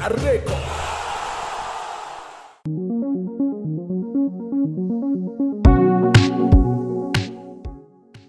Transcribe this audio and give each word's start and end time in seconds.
Record. 0.00 0.52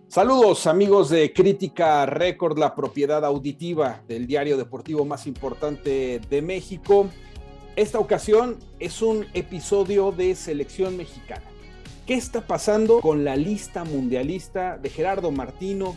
Saludos 0.07 0.67
amigos 0.67 1.09
de 1.09 1.33
Crítica 1.33 2.05
Record, 2.05 2.59
la 2.59 2.75
propiedad 2.75 3.25
auditiva 3.25 4.03
del 4.07 4.27
diario 4.27 4.57
deportivo 4.57 5.05
más 5.05 5.25
importante 5.25 6.21
de 6.29 6.41
México. 6.41 7.09
Esta 7.75 7.97
ocasión 7.97 8.57
es 8.79 9.01
un 9.01 9.25
episodio 9.33 10.11
de 10.11 10.35
selección 10.35 10.97
mexicana. 10.97 11.45
¿Qué 12.05 12.13
está 12.13 12.45
pasando 12.45 12.99
con 12.99 13.23
la 13.23 13.35
lista 13.35 13.85
mundialista 13.85 14.77
de 14.77 14.89
Gerardo 14.89 15.31
Martino 15.31 15.95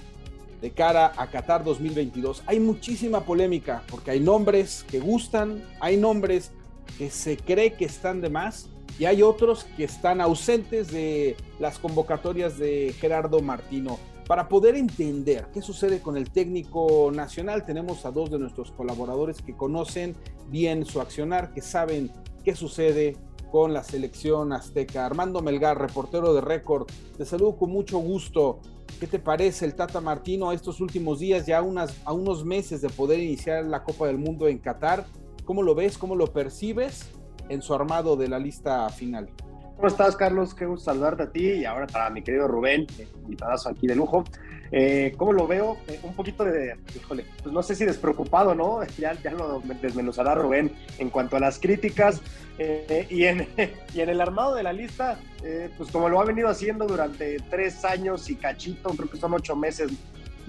de 0.60 0.70
cara 0.70 1.12
a 1.16 1.30
Qatar 1.30 1.64
2022? 1.64 2.42
Hay 2.46 2.60
muchísima 2.60 3.24
polémica 3.24 3.82
porque 3.90 4.10
hay 4.10 4.20
nombres 4.20 4.84
que 4.88 5.00
gustan, 5.00 5.62
hay 5.80 5.96
nombres 5.96 6.52
que 6.98 7.10
se 7.10 7.36
cree 7.36 7.74
que 7.74 7.84
están 7.84 8.20
de 8.20 8.30
más 8.30 8.68
y 8.98 9.04
hay 9.04 9.22
otros 9.22 9.64
que 9.76 9.84
están 9.84 10.20
ausentes 10.20 10.90
de 10.90 11.36
las 11.58 11.78
convocatorias 11.78 12.58
de 12.58 12.94
Gerardo 12.98 13.40
Martino. 13.40 13.98
Para 14.26 14.48
poder 14.48 14.74
entender 14.74 15.46
qué 15.52 15.62
sucede 15.62 16.00
con 16.00 16.16
el 16.16 16.30
técnico 16.30 17.12
nacional, 17.14 17.64
tenemos 17.64 18.04
a 18.06 18.10
dos 18.10 18.30
de 18.30 18.38
nuestros 18.38 18.72
colaboradores 18.72 19.40
que 19.40 19.56
conocen 19.56 20.16
bien 20.48 20.84
su 20.84 21.00
accionar, 21.00 21.52
que 21.52 21.60
saben 21.60 22.10
qué 22.44 22.56
sucede 22.56 23.16
con 23.52 23.72
la 23.72 23.84
selección 23.84 24.52
azteca. 24.52 25.06
Armando 25.06 25.42
Melgar, 25.42 25.80
reportero 25.80 26.34
de 26.34 26.40
récord, 26.40 26.88
te 27.16 27.24
saludo 27.24 27.56
con 27.56 27.70
mucho 27.70 27.98
gusto. 27.98 28.60
¿Qué 28.98 29.06
te 29.06 29.18
parece 29.18 29.66
el 29.66 29.74
Tata 29.74 30.00
Martino 30.00 30.52
estos 30.52 30.80
últimos 30.80 31.18
días, 31.18 31.44
ya 31.44 31.60
unas, 31.60 32.00
a 32.06 32.14
unos 32.14 32.46
meses 32.46 32.80
de 32.80 32.88
poder 32.88 33.20
iniciar 33.20 33.62
la 33.66 33.82
Copa 33.82 34.06
del 34.06 34.16
Mundo 34.16 34.48
en 34.48 34.58
Qatar? 34.58 35.04
¿Cómo 35.44 35.62
lo 35.62 35.74
ves? 35.74 35.98
¿Cómo 35.98 36.16
lo 36.16 36.32
percibes 36.32 37.10
en 37.50 37.60
su 37.60 37.74
armado 37.74 38.16
de 38.16 38.28
la 38.28 38.38
lista 38.38 38.88
final? 38.88 39.28
¿Cómo 39.76 39.88
estás, 39.88 40.16
Carlos? 40.16 40.54
Qué 40.54 40.64
gusto 40.64 40.86
saludarte 40.86 41.24
a 41.24 41.30
ti 41.30 41.44
y 41.44 41.64
ahora 41.66 41.86
para 41.86 42.08
mi 42.08 42.22
querido 42.22 42.48
Rubén, 42.48 42.86
invitadazo 43.24 43.68
aquí 43.68 43.86
de 43.86 43.96
lujo. 43.96 44.24
Eh, 44.72 45.14
¿Cómo 45.16 45.32
lo 45.32 45.46
veo? 45.46 45.78
Eh, 45.88 46.00
un 46.02 46.14
poquito 46.14 46.44
de, 46.44 46.76
híjole, 46.94 47.24
pues 47.42 47.52
no 47.52 47.62
sé 47.62 47.74
si 47.74 47.84
despreocupado, 47.84 48.54
¿no? 48.54 48.80
Ya, 48.98 49.14
lo 49.30 49.62
desmenuzará 49.82 50.34
Rubén 50.34 50.72
en 50.98 51.10
cuanto 51.10 51.36
a 51.36 51.40
las 51.40 51.58
críticas. 51.58 52.20
Eh, 52.58 53.06
y, 53.10 53.24
en, 53.24 53.46
el 53.94 54.20
armado 54.20 54.54
de 54.54 54.62
la 54.62 54.72
lista, 54.72 55.18
eh, 55.42 55.70
pues 55.76 55.90
como 55.90 56.08
lo 56.08 56.20
ha 56.20 56.24
venido 56.24 56.48
haciendo 56.48 56.86
durante 56.86 57.38
tres 57.50 57.84
años 57.84 58.28
y 58.30 58.36
cachito, 58.36 58.90
creo 58.90 59.10
que 59.10 59.18
son 59.18 59.34
ocho 59.34 59.56
meses 59.56 59.90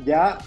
ya, 0.05 0.37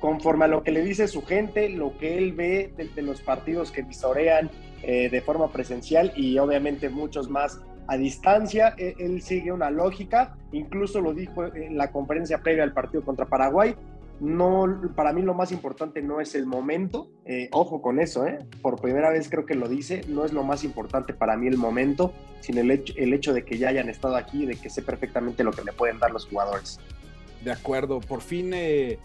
conforme 0.00 0.46
a 0.46 0.48
lo 0.48 0.64
que 0.64 0.72
le 0.72 0.82
dice 0.82 1.06
su 1.06 1.22
gente, 1.24 1.68
lo 1.68 1.96
que 1.98 2.18
él 2.18 2.32
ve 2.32 2.72
de, 2.76 2.88
de 2.88 3.02
los 3.02 3.20
partidos 3.20 3.70
que 3.70 3.82
visorean 3.82 4.50
de 4.82 5.22
forma 5.24 5.50
presencial 5.50 6.12
y 6.16 6.36
obviamente 6.38 6.90
muchos 6.90 7.30
más 7.30 7.60
a 7.86 7.96
distancia. 7.96 8.74
E, 8.76 8.94
él, 8.98 9.22
sigue 9.22 9.52
una 9.52 9.70
lógica, 9.70 10.36
incluso 10.52 11.00
lo 11.00 11.14
dijo 11.14 11.44
en 11.54 11.76
la 11.76 11.90
conferencia 11.90 12.38
previa 12.38 12.64
al 12.64 12.72
partido 12.72 13.04
contra 13.04 13.26
Paraguay. 13.26 13.74
No, 14.20 14.80
para 14.94 15.12
mí 15.12 15.22
lo 15.22 15.34
más 15.34 15.50
importante 15.50 16.00
no 16.00 16.20
es 16.20 16.36
el 16.36 16.46
momento, 16.46 17.08
eh, 17.24 17.48
ojo 17.50 17.82
con 17.82 17.98
eso, 17.98 18.24
¿eh? 18.26 18.38
por 18.62 18.80
primera 18.80 19.10
vez 19.10 19.28
creo 19.28 19.44
que 19.44 19.56
lo 19.56 19.68
dice, 19.68 20.02
no 20.08 20.24
es 20.24 20.32
lo 20.32 20.44
más 20.44 20.62
importante 20.62 21.12
para 21.12 21.36
mí 21.36 21.48
el 21.48 21.56
momento, 21.56 22.12
sino 22.40 22.60
el 22.60 22.70
hecho, 22.70 23.34
de 23.34 23.44
que 23.44 23.58
ya 23.58 23.70
hayan 23.70 23.88
estado 23.88 24.14
aquí 24.14 24.44
y 24.44 24.46
de 24.46 24.54
que 24.54 24.70
sé 24.70 24.82
perfectamente 24.82 25.42
lo 25.42 25.50
que 25.50 25.64
le 25.64 25.72
pueden 25.72 25.98
dar 25.98 26.12
los 26.12 26.26
jugadores. 26.26 26.78
De 27.42 27.50
acuerdo, 27.50 28.00
por 28.00 28.20
fin 28.20 28.52
eh, 28.54 28.98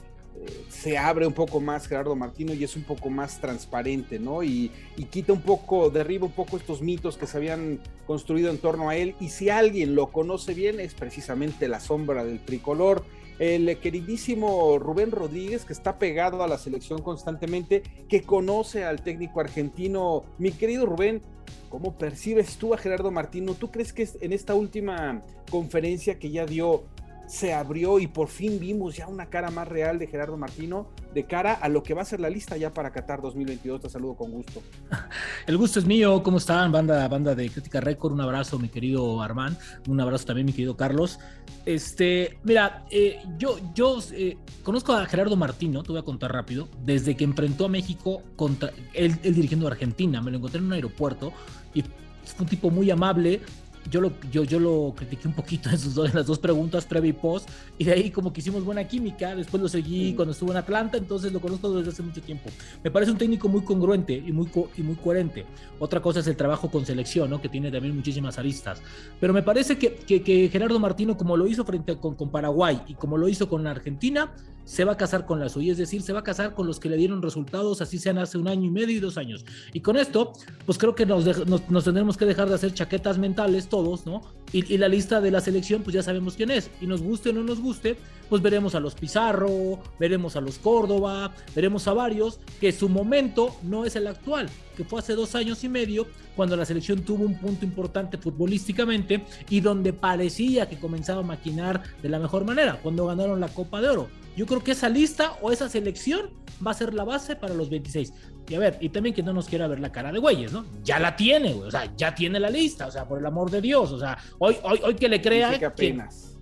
se 0.70 0.98
abre 0.98 1.28
un 1.28 1.34
poco 1.34 1.60
más 1.60 1.88
Gerardo 1.88 2.16
Martino 2.16 2.54
y 2.54 2.64
es 2.64 2.76
un 2.76 2.84
poco 2.84 3.10
más 3.10 3.40
transparente, 3.40 4.20
¿no? 4.20 4.44
Y, 4.44 4.72
quita 5.10 5.34
un 5.34 5.42
poco, 5.42 5.90
derriba 5.90 6.26
un 6.26 6.32
poco 6.32 6.58
estos 6.58 6.82
mitos 6.82 7.18
que 7.18 7.28
se 7.28 7.38
habían 7.38 7.80
construido 8.06 8.50
en 8.50 8.60
torno 8.60 8.90
a 8.90 8.96
él. 8.96 9.16
Y 9.20 9.30
si 9.30 9.50
alguien 9.50 9.96
lo 9.96 10.08
conoce 10.12 10.54
bien, 10.54 10.80
es 10.80 10.94
precisamente 10.94 11.68
la 11.68 11.80
sombra 11.80 12.24
del 12.24 12.40
tricolor. 12.40 13.04
El 13.40 13.78
queridísimo 13.80 14.78
Rubén 14.80 15.12
Rodríguez, 15.12 15.64
que 15.64 15.74
está 15.74 15.98
pegado 15.98 16.44
a 16.44 16.48
la 16.48 16.58
selección 16.58 17.02
constantemente, 17.02 17.84
que 18.10 18.22
conoce 18.24 18.84
al 18.84 19.02
técnico 19.02 19.40
argentino. 19.40 20.26
Mi 20.38 20.52
querido 20.52 20.86
Rubén, 20.86 21.22
¿cómo 21.70 21.98
percibes 21.98 22.58
tú 22.58 22.74
a 22.74 22.78
Gerardo 22.78 23.12
Martino? 23.12 23.54
¿Tú 23.54 23.72
crees 23.72 23.94
que 23.94 24.08
en 24.22 24.34
esta 24.34 24.56
última 24.56 25.24
conferencia 25.50 26.20
que 26.20 26.32
ya 26.32 26.46
dio 26.46 26.84
se 27.30 27.54
abrió 27.54 28.00
y 28.00 28.08
por 28.08 28.28
fin 28.28 28.60
vimos 28.60 28.98
ya 28.98 29.08
una 29.08 29.28
cara 29.28 29.52
más 29.52 29.68
real 29.68 30.00
de 30.00 30.08
Gerardo 30.08 30.36
Martino 30.36 30.88
de 31.14 31.26
cara 31.26 31.54
a 31.54 31.70
lo 31.70 31.84
que 31.84 31.94
va 31.94 32.02
a 32.02 32.06
ser 32.06 32.20
la 32.20 32.30
lista 32.30 32.58
ya 32.58 32.74
para 32.74 32.92
Qatar 32.92 33.22
2022. 33.22 33.82
Te 33.82 33.90
saludo 33.90 34.16
con 34.16 34.32
gusto. 34.32 34.64
El 35.48 35.58
gusto 35.58 35.80
es 35.80 35.86
mío. 35.86 36.24
¿Cómo 36.24 36.40
están? 36.40 36.72
Banda, 36.72 37.08
banda 37.08 37.36
de 37.36 37.48
Crítica 37.50 37.82
Record. 37.82 38.14
Un 38.14 38.22
abrazo, 38.22 38.58
mi 38.58 38.70
querido 38.70 39.22
Armán. 39.22 39.56
Un 39.88 40.02
abrazo 40.02 40.26
también, 40.26 40.48
mi 40.48 40.54
querido 40.54 40.76
Carlos. 40.76 41.20
Este, 41.68 42.40
mira, 42.44 42.86
eh, 42.90 43.22
yo, 43.38 43.60
yo 43.76 44.00
eh, 44.12 44.38
conozco 44.64 44.94
a 44.94 45.06
Gerardo 45.06 45.36
Martino, 45.36 45.84
te 45.84 45.92
voy 45.92 46.02
a 46.02 46.04
contar 46.04 46.34
rápido, 46.34 46.68
desde 46.84 47.16
que 47.16 47.26
enfrentó 47.26 47.66
a 47.66 47.70
México 47.70 48.24
contra 48.36 48.72
él, 48.94 49.16
él 49.22 49.36
dirigiendo 49.36 49.68
a 49.68 49.72
Argentina. 49.72 50.20
Me 50.22 50.32
lo 50.32 50.38
encontré 50.38 50.60
en 50.60 50.66
un 50.66 50.74
aeropuerto 50.74 51.32
y 51.76 51.84
fue 51.84 51.92
un 52.40 52.48
tipo 52.48 52.72
muy 52.72 52.90
amable, 52.90 53.42
yo 53.90 54.02
lo, 54.02 54.12
yo, 54.32 54.44
yo 54.44 54.60
lo 54.60 54.94
critiqué 54.96 55.28
un 55.28 55.34
poquito 55.34 55.70
en, 55.70 55.78
sus 55.78 55.96
dos, 55.96 56.10
en 56.10 56.16
las 56.16 56.26
dos 56.26 56.40
preguntas, 56.40 56.86
previa 56.86 57.10
y 57.10 57.14
post, 57.14 57.50
y 57.78 57.84
de 57.84 57.94
ahí 57.94 58.12
como 58.12 58.32
que 58.32 58.42
hicimos 58.42 58.64
buena 58.64 58.88
química, 58.88 59.36
después 59.36 59.62
lo 59.62 59.70
seguí 59.70 60.14
cuando 60.14 60.34
estuvo 60.34 60.52
en 60.52 60.58
Atlanta, 60.58 60.98
entonces 60.98 61.32
lo 61.32 61.40
conozco 61.40 61.72
desde 61.76 61.92
hace 61.92 62.04
mucho 62.04 62.22
tiempo. 62.22 62.50
Me 62.84 62.92
parece 62.92 63.12
un 63.12 63.18
técnico 63.18 63.50
muy 63.50 63.62
congruente 63.62 64.14
y 64.14 64.32
muy, 64.32 64.50
y 64.78 64.82
muy 64.82 64.96
coherente. 64.96 65.46
Otra 65.80 66.02
cosa 66.02 66.20
es 66.20 66.28
el 66.28 66.36
trabajo 66.36 66.70
con 66.70 66.86
selección, 66.86 67.30
¿no? 67.30 67.42
que 67.42 67.50
tiene 67.50 67.72
también 67.72 67.96
muchísimas 67.96 68.38
aristas. 68.38 68.82
Pero 69.20 69.34
me 69.34 69.44
parece 69.44 69.78
que, 69.78 69.96
que, 69.96 70.50
Gerardo 70.50 70.80
Martino, 70.80 71.18
como 71.18 71.38
lo 71.38 71.48
hizo 71.48 71.66
frente 71.66 71.98
con, 71.98 72.16
con 72.16 72.30
Paraguay 72.30 72.82
y 72.88 72.94
como 72.96 73.18
lo 73.18 73.28
hizo 73.28 73.50
con 73.50 73.66
Argentina, 73.68 74.32
se 74.70 74.86
va 74.86 74.92
a 74.92 74.98
casar 74.98 75.26
con 75.26 75.40
la 75.40 75.50
suya, 75.50 75.72
es 75.72 75.80
decir, 75.80 76.04
se 76.04 76.14
va 76.14 76.20
a 76.20 76.24
casar 76.24 76.54
con 76.54 76.68
los 76.68 76.80
que 76.80 76.90
le 76.90 76.96
dieron 76.96 77.24
resultados, 77.24 77.82
así 77.82 77.98
sean 77.98 78.20
hace 78.20 78.38
un 78.38 78.48
año 78.48 78.66
y 78.66 78.70
medio 78.70 78.96
y 78.96 79.00
dos 79.00 79.18
años. 79.18 79.44
Y 79.74 79.80
con 79.80 79.98
esto, 79.98 80.34
pues 80.68 80.78
creo 80.78 80.94
que 80.94 81.08
nos, 81.08 81.26
nos, 81.48 81.84
tendremos 81.84 82.18
que 82.18 82.26
dejar 82.26 82.50
de 82.50 82.54
hacer 82.54 82.72
chaquetas 82.76 83.18
mentales 83.18 83.68
todos, 83.68 84.06
¿no? 84.06 84.22
Y, 84.52 84.78
la 84.78 84.88
lista 84.88 85.22
de 85.22 85.32
la 85.32 85.42
selección, 85.42 85.84
pues 85.84 85.94
ya 85.94 86.04
sabemos 86.04 86.36
quién 86.36 86.52
es. 86.52 86.72
Y 86.82 86.88
nos 86.88 87.02
guste 87.02 87.30
o 87.30 87.34
no 87.34 87.44
nos 87.44 87.60
guste, 87.60 87.98
pues 88.30 88.42
veremos 88.42 88.76
a 88.76 88.80
los 88.80 88.96
Pizarro, 88.96 89.80
veremos 90.00 90.36
a 90.36 90.42
los 90.42 90.58
Córdoba, 90.58 91.34
veremos 91.56 91.88
a 91.88 91.94
varios, 91.94 92.40
que 92.60 92.72
su 92.72 92.90
momento 92.90 93.56
no 93.64 93.86
es 93.86 93.96
el 93.96 94.08
actual, 94.08 94.50
que 94.76 94.84
fue 94.84 95.00
hace 95.00 95.14
dos 95.14 95.36
años 95.36 95.64
y 95.64 95.70
medio, 95.70 96.08
cuando 96.36 96.56
la 96.56 96.66
selección 96.66 97.02
tuvo 97.02 97.26
un 97.26 97.38
punto 97.38 97.66
importante 97.66 98.18
futbolísticamente 98.18 99.24
y 99.50 99.60
donde 99.60 99.94
parecía 99.94 100.70
que 100.70 100.80
comenzaba 100.80 101.22
a 101.22 101.26
maquinar 101.26 101.84
de 102.02 102.10
la 102.10 102.20
mejor 102.20 102.46
manera, 102.46 102.80
cuando 102.82 103.06
ganaron 103.06 103.40
la 103.40 103.50
Copa 103.50 103.82
de 103.82 103.90
Oro 103.90 104.10
yo 104.40 104.46
creo 104.46 104.64
que 104.64 104.72
esa 104.72 104.88
lista 104.88 105.34
o 105.42 105.52
esa 105.52 105.68
selección 105.68 106.30
va 106.66 106.72
a 106.72 106.74
ser 106.74 106.94
la 106.94 107.04
base 107.04 107.36
para 107.36 107.54
los 107.54 107.70
26. 107.70 108.14
Y 108.50 108.56
a 108.56 108.60
ver, 108.60 108.78
y 108.82 108.90
también 108.90 109.14
que 109.14 109.22
no 109.22 109.32
nos 109.32 109.48
quiera 109.48 109.68
ver 109.68 109.80
la 109.80 109.92
cara 109.92 110.12
de 110.12 110.18
güeyes, 110.18 110.52
¿no? 110.52 110.66
Ya 110.84 111.00
la 111.00 111.16
tiene, 111.16 111.54
güey. 111.54 111.68
O 111.68 111.72
sea, 111.72 111.94
ya 111.96 112.16
tiene 112.16 112.40
la 112.40 112.50
lista. 112.50 112.88
O 112.88 112.92
sea, 112.92 113.08
por 113.08 113.20
el 113.20 113.26
amor 113.26 113.52
de 113.52 113.62
Dios. 113.62 113.92
O 113.92 114.00
sea, 114.00 114.18
hoy, 114.40 114.58
hoy, 114.64 114.82
hoy 114.84 114.96
que 114.96 115.08
le 115.08 115.22
crea. 115.22 115.50
Dice 115.50 115.60
que 115.60 115.66
apenas. 115.66 116.36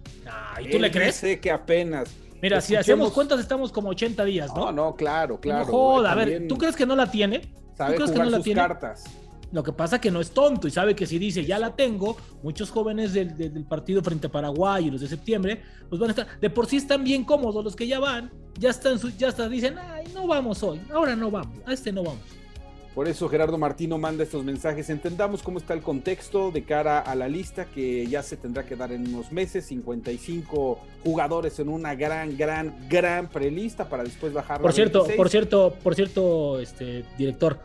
¿Y 0.61 0.69
tú 0.69 0.79
le 0.79 0.89
crees? 0.89 1.15
Sé 1.15 1.39
que 1.39 1.51
apenas. 1.51 2.09
Mira, 2.41 2.61
si 2.61 2.75
hacemos 2.75 3.11
cuentas, 3.11 3.39
estamos 3.39 3.71
como 3.71 3.89
80 3.89 4.23
días, 4.25 4.53
¿no? 4.55 4.65
No, 4.65 4.71
no, 4.71 4.95
claro, 4.95 5.39
claro. 5.39 5.65
No 5.65 5.71
joda, 5.71 6.11
a 6.11 6.15
ver, 6.15 6.47
¿tú 6.47 6.57
crees 6.57 6.75
que 6.75 6.85
no 6.85 6.95
la 6.95 7.09
tiene? 7.09 7.39
¿Tú 7.39 7.93
crees 7.95 8.11
que 8.11 8.19
no 8.19 8.25
la 8.25 8.39
tiene? 8.39 8.61
cartas. 8.61 9.05
Lo 9.51 9.63
que 9.63 9.71
pasa 9.71 10.01
que 10.01 10.11
no 10.11 10.19
es 10.19 10.31
tonto 10.31 10.67
y 10.67 10.71
sabe 10.71 10.93
que 10.93 11.05
si 11.05 11.17
dice 11.17 11.45
ya 11.45 11.57
la 11.57 11.73
tengo, 11.73 12.17
muchos 12.43 12.69
jóvenes 12.69 13.13
del, 13.13 13.65
partido 13.67 14.03
frente 14.03 14.27
a 14.27 14.31
Paraguay 14.31 14.87
y 14.87 14.91
los 14.91 14.99
de 14.99 15.07
septiembre, 15.07 15.61
pues 15.89 15.99
van 15.99 16.09
a 16.09 16.11
estar, 16.11 16.39
de 16.39 16.49
por 16.49 16.65
sí 16.65 16.77
están 16.77 17.03
bien 17.03 17.23
cómodos 17.23 17.63
los 17.63 17.75
que 17.75 17.87
ya 17.87 17.99
van, 17.99 18.29
ya 18.57 18.69
están, 18.69 18.97
ya 19.17 19.29
están, 19.29 19.51
dicen, 19.51 19.77
ay, 19.77 20.05
no 20.13 20.27
vamos 20.27 20.61
hoy, 20.63 20.81
ahora 20.91 21.15
no 21.15 21.31
vamos, 21.31 21.57
a 21.65 21.73
este 21.73 21.91
no 21.91 22.03
vamos. 22.03 22.37
Por 22.97 23.07
eso 23.07 23.29
Gerardo 23.29 23.59
Martino 23.59 23.99
manda 23.99 24.23
estos 24.23 24.43
mensajes. 24.43 24.89
Entendamos 24.89 25.43
cómo 25.43 25.59
está 25.59 25.75
el 25.75 25.83
contexto 25.83 26.49
de 26.49 26.63
cara 26.63 26.97
a 26.97 27.13
la 27.13 27.27
lista 27.27 27.65
que 27.65 28.07
ya 28.07 28.23
se 28.23 28.37
tendrá 28.37 28.65
que 28.65 28.75
dar 28.75 28.91
en 28.91 29.13
unos 29.13 29.31
meses. 29.31 29.67
55 29.67 30.79
jugadores 31.03 31.59
en 31.59 31.69
una 31.69 31.93
gran, 31.93 32.35
gran, 32.35 32.87
gran 32.89 33.29
prelista 33.29 33.87
para 33.87 34.03
después 34.03 34.33
bajar. 34.33 34.61
Por 34.61 34.73
cierto, 34.73 35.05
por 35.15 35.29
cierto, 35.29 35.75
por 35.83 35.93
cierto, 35.93 36.59
este 36.59 37.05
director, 37.19 37.59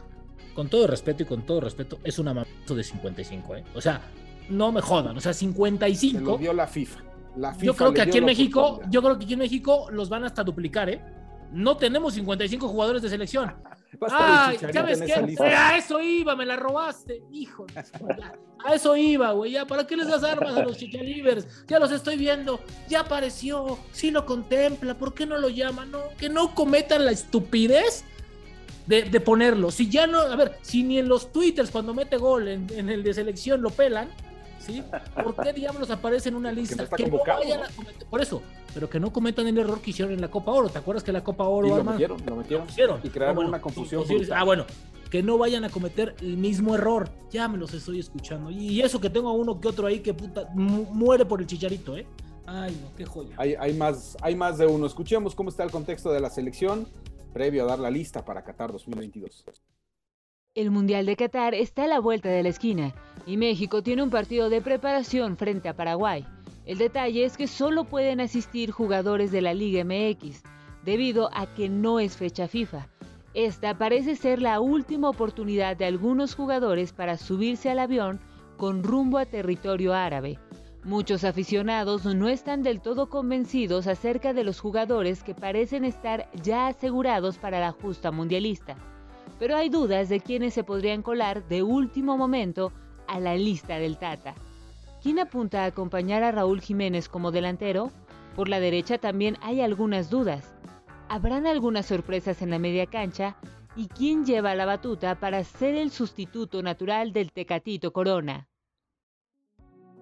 con 0.55 0.69
todo 0.69 0.87
respeto 0.87 1.23
y 1.23 1.27
con 1.27 1.47
todo 1.47 1.63
respeto, 1.63 1.99
es 2.05 2.19
una 2.19 2.35
mamazo 2.35 2.75
de 2.75 2.85
55, 2.85 3.57
¿eh? 3.57 3.65
O 3.75 3.81
sea, 3.81 4.03
no 4.51 4.71
me 4.71 4.83
jodan, 4.83 5.17
o 5.17 5.21
sea, 5.23 5.33
55. 5.33 6.19
Se 6.19 6.25
lo 6.27 6.37
dio 6.37 6.53
la 6.53 6.67
FIFA. 6.67 7.01
La 7.37 7.55
FIFA 7.55 7.65
yo 7.65 7.75
creo 7.75 7.95
que 7.95 8.03
aquí 8.03 8.19
en 8.19 8.25
México, 8.25 8.81
yo 8.91 9.03
creo 9.03 9.19
que 9.19 9.25
aquí 9.25 9.33
en 9.35 9.41
México 9.41 9.89
los 9.91 10.09
van 10.09 10.25
hasta 10.25 10.45
duplicar, 10.45 10.91
¿eh? 10.91 11.03
No 11.51 11.77
tenemos 11.77 12.15
55 12.15 12.67
jugadores 12.69 13.03
de 13.03 13.09
selección. 13.09 13.55
Ah, 14.11 14.53
¿sabes 14.73 15.01
qué? 15.03 15.45
A 15.45 15.77
eso 15.77 16.01
iba, 16.01 16.35
me 16.35 16.47
la 16.47 16.57
robaste, 16.57 17.23
hijo. 17.31 17.67
A 18.65 18.75
eso 18.75 18.97
iba, 18.97 19.31
güey. 19.33 19.53
Ya, 19.53 19.67
¿para 19.67 19.87
qué 19.87 19.97
les 19.97 20.09
das 20.09 20.25
armas 20.25 20.57
a 20.57 20.63
los 20.63 20.77
chichalivers? 20.77 21.47
Ya 21.69 21.79
los 21.79 21.93
estoy 21.93 22.17
viendo. 22.17 22.59
Ya 22.89 23.01
apareció. 23.01 23.79
Sí 23.93 24.11
lo 24.11 24.27
contempla. 24.27 24.95
¿Por 24.95 25.15
qué 25.15 25.27
no 25.27 25.37
lo 25.39 25.51
llama? 25.51 25.85
No, 25.85 26.01
que 26.19 26.29
no 26.29 26.55
cometan 26.55 27.05
la 27.05 27.13
estupidez 27.13 28.05
de, 28.87 29.21
ponerlo. 29.21 29.71
Si 29.71 29.89
ya 29.89 30.07
no, 30.07 30.21
a 30.21 30.37
ver, 30.37 30.59
si 30.63 30.83
ni 30.83 30.99
en 30.99 31.09
los 31.09 31.33
twitters 31.33 31.71
cuando 31.71 31.95
mete 31.95 32.17
gol 32.17 32.49
en, 32.49 32.89
el 32.89 33.03
de 33.03 33.15
selección 33.15 33.63
lo 33.63 33.71
pelan, 33.71 34.09
¿sí? 34.63 34.83
¿Por 35.15 35.37
qué 35.37 35.53
diablos 35.53 35.91
aparece 35.91 36.29
en 36.29 36.37
una 36.37 36.53
lista? 36.53 36.89
Que 36.97 37.07
no, 37.07 37.19
a 37.19 37.69
cometer, 37.75 38.07
por 38.09 38.21
eso, 38.21 38.43
pero 38.75 38.89
que 38.89 39.01
no 39.01 39.13
cometan 39.13 39.47
el 39.47 39.59
error 39.59 39.81
que 39.81 39.91
hicieron 39.91 40.15
en 40.15 40.21
la 40.21 40.31
Copa 40.31 40.53
Oro. 40.53 40.69
¿Te 40.69 40.79
acuerdas 40.79 41.03
que 41.03 41.13
la 41.13 41.23
Copa 41.25 41.45
Oro, 41.45 41.77
lo 41.77 41.85
metieron, 41.85 42.23
lo 42.25 42.37
metieron, 42.37 42.67
y 43.03 43.09
crearon 43.09 43.47
una 43.47 43.61
confusión. 43.61 44.05
ah, 44.35 44.45
bueno, 44.45 44.65
que 45.11 45.23
no 45.23 45.37
vayan 45.37 45.65
a 45.65 45.69
cometer 45.69 46.15
el 46.21 46.37
mismo 46.37 46.75
error. 46.75 47.11
Ya 47.31 47.47
me 47.49 47.59
los 47.59 47.75
estoy 47.75 47.99
escuchando. 48.01 48.51
Y 48.51 48.81
eso 48.81 49.01
que 49.01 49.11
tengo 49.11 49.29
a 49.29 49.33
uno 49.33 49.61
que 49.61 49.69
otro 49.69 49.87
ahí 49.87 50.01
que 50.01 50.15
puta 50.15 50.49
muere 50.55 51.27
por 51.27 51.41
el 51.41 51.47
chicharito, 51.47 51.97
¿eh? 51.97 52.07
Ay, 52.47 52.77
no, 52.83 52.97
qué 52.97 53.05
joya. 53.05 53.35
Hay, 53.37 53.55
hay, 53.55 53.75
más, 53.75 54.17
hay 54.23 54.35
más 54.35 54.59
de 54.59 54.67
uno. 54.67 54.87
Escuchemos 54.87 55.35
cómo 55.35 55.51
está 55.51 55.65
el 55.65 55.71
contexto 55.71 56.11
de 56.13 56.21
la 56.21 56.31
selección 56.31 56.87
previo 57.33 57.65
a 57.65 57.67
dar 57.67 57.79
la 57.79 57.91
lista 57.91 58.25
para 58.25 58.43
Qatar 58.43 58.73
2022. 58.73 59.45
El 60.55 60.71
Mundial 60.71 61.07
de 61.07 61.17
Qatar 61.17 61.55
está 61.55 61.85
a 61.85 61.87
la 61.87 61.99
vuelta 61.99 62.29
de 62.29 62.43
la 62.43 62.51
esquina 62.51 62.95
y 63.27 63.37
México 63.37 63.83
tiene 63.83 64.03
un 64.03 64.11
partido 64.11 64.49
de 64.51 64.61
preparación 64.61 65.37
frente 65.37 65.69
a 65.69 65.77
Paraguay. 65.77 66.27
El 66.65 66.79
detalle 66.79 67.25
es 67.25 67.37
que 67.37 67.47
solo 67.47 67.85
pueden 67.85 68.21
asistir 68.21 68.71
jugadores 68.71 69.33
de 69.33 69.43
la 69.43 69.55
Liga 69.55 69.85
MX, 69.85 70.43
debido 70.85 71.31
a 71.33 71.53
que 71.55 71.69
no 71.69 72.01
es 72.01 72.17
fecha 72.17 72.49
FIFA. 72.49 72.89
Esta 73.35 73.79
parece 73.79 74.15
ser 74.17 74.43
la 74.43 74.61
última 74.61 75.09
oportunidad 75.09 75.77
de 75.77 75.87
algunos 75.87 76.35
jugadores 76.35 76.93
para 76.93 77.17
subirse 77.17 77.71
al 77.71 77.79
avión 77.79 78.21
con 78.57 78.83
rumbo 78.83 79.19
a 79.19 79.27
territorio 79.27 79.95
árabe. 79.95 80.39
Muchos 80.85 81.25
aficionados 81.25 82.05
no 82.05 82.29
están 82.29 82.63
del 82.63 82.81
todo 82.81 83.09
convencidos 83.09 83.87
acerca 83.87 84.33
de 84.33 84.45
los 84.45 84.61
jugadores 84.61 85.23
que 85.23 85.35
parecen 85.35 85.85
estar 85.85 86.29
ya 86.43 86.67
asegurados 86.67 87.39
para 87.39 87.61
la 87.61 87.71
justa 87.71 88.11
mundialista, 88.11 88.77
pero 89.39 89.57
hay 89.57 89.69
dudas 89.69 90.09
de 90.09 90.21
quienes 90.21 90.55
se 90.55 90.65
podrían 90.65 91.03
colar 91.03 91.47
de 91.49 91.63
último 91.63 92.19
momento 92.19 92.73
a 93.13 93.21
la 93.21 93.37
lista 93.37 93.79
del 93.79 93.99
Tata. 93.99 94.35
¿Quién 95.03 95.19
apunta 95.19 95.63
a 95.63 95.67
acompañar 95.67 96.23
a 96.23 96.33
Raúl 96.33 96.63
Jiménez 96.63 97.09
como 97.09 97.31
delantero? 97.31 97.93
Por 98.35 98.49
la 98.49 98.59
derecha 98.59 98.97
también 98.97 99.37
hay 99.43 99.61
algunas 99.61 100.09
dudas. 100.09 100.55
¿Habrán 101.09 101.47
algunas 101.47 101.87
sorpresas 101.87 102.41
en 102.41 102.49
la 102.49 102.59
media 102.59 102.87
cancha? 102.87 103.37
¿Y 103.77 103.89
quién 103.89 104.25
lleva 104.25 104.55
la 104.55 104.65
batuta 104.65 105.21
para 105.21 105.45
ser 105.45 105.75
el 105.75 105.91
sustituto 105.91 106.63
natural 106.63 107.13
del 107.13 107.33
Tecatito 107.33 107.93
Corona? 107.93 108.49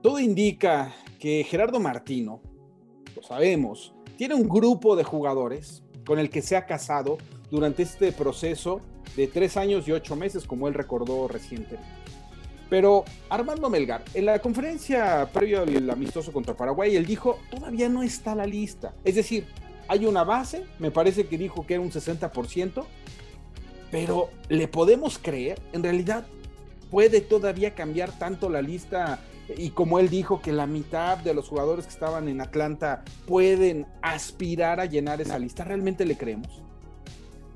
Todo 0.03 0.21
indica 0.21 0.95
que 1.19 1.45
Gerardo 1.45 1.81
Martino, 1.81 2.41
lo 3.17 3.23
sabemos, 3.23 3.93
tiene 4.17 4.35
un 4.35 4.49
grupo 4.49 4.95
de 4.95 5.05
jugadores 5.05 5.83
con 6.07 6.21
el 6.21 6.31
que 6.31 6.43
se 6.43 6.57
ha 6.57 6.65
casado 6.65 7.19
durante 7.51 7.83
este 7.83 8.13
proceso 8.13 8.81
de 9.17 9.27
tres 9.27 9.57
años 9.57 9.89
y 9.89 9.93
ocho 9.93 10.15
meses, 10.15 10.47
como 10.47 10.69
él 10.69 10.75
recordó 10.75 11.27
recientemente. 11.27 12.00
Pero 12.71 13.05
Armando 13.29 13.69
Melgar, 13.69 14.03
en 14.15 14.27
la 14.27 14.39
conferencia 14.39 15.29
previa 15.33 15.63
al 15.63 15.91
amistoso 15.91 16.33
contra 16.33 16.57
Paraguay, 16.57 16.95
él 16.95 17.05
dijo, 17.05 17.41
todavía 17.51 17.89
no 17.89 18.05
está 18.05 18.37
la 18.37 18.47
lista. 18.47 18.95
Es 19.05 19.17
decir, 19.17 19.47
hay 19.89 20.07
una 20.07 20.23
base, 20.23 20.65
me 20.79 20.93
parece 20.93 21.27
que 21.27 21.37
dijo 21.37 21.67
que 21.67 21.75
era 21.75 21.83
un 21.83 21.91
60%, 21.91 22.85
pero 23.91 24.31
¿le 24.49 24.69
podemos 24.69 25.19
creer? 25.19 25.61
En 25.73 25.83
realidad, 25.83 26.25
¿puede 26.93 27.21
todavía 27.21 27.75
cambiar 27.75 28.17
tanto 28.17 28.49
la 28.49 28.63
lista 28.63 29.19
y 29.57 29.71
como 29.71 29.99
él 29.99 30.09
dijo 30.09 30.41
que 30.41 30.53
la 30.53 30.69
mitad 30.69 31.19
de 31.19 31.35
los 31.35 31.49
jugadores 31.49 31.87
que 31.87 31.93
estaban 31.93 32.29
en 32.29 32.41
Atlanta 32.41 33.03
pueden 33.27 33.87
aspirar 34.01 34.79
a 34.79 34.85
llenar 34.85 35.21
esa 35.21 35.41
lista, 35.41 35.65
¿realmente 35.65 36.05
le 36.05 36.17
creemos? 36.17 36.63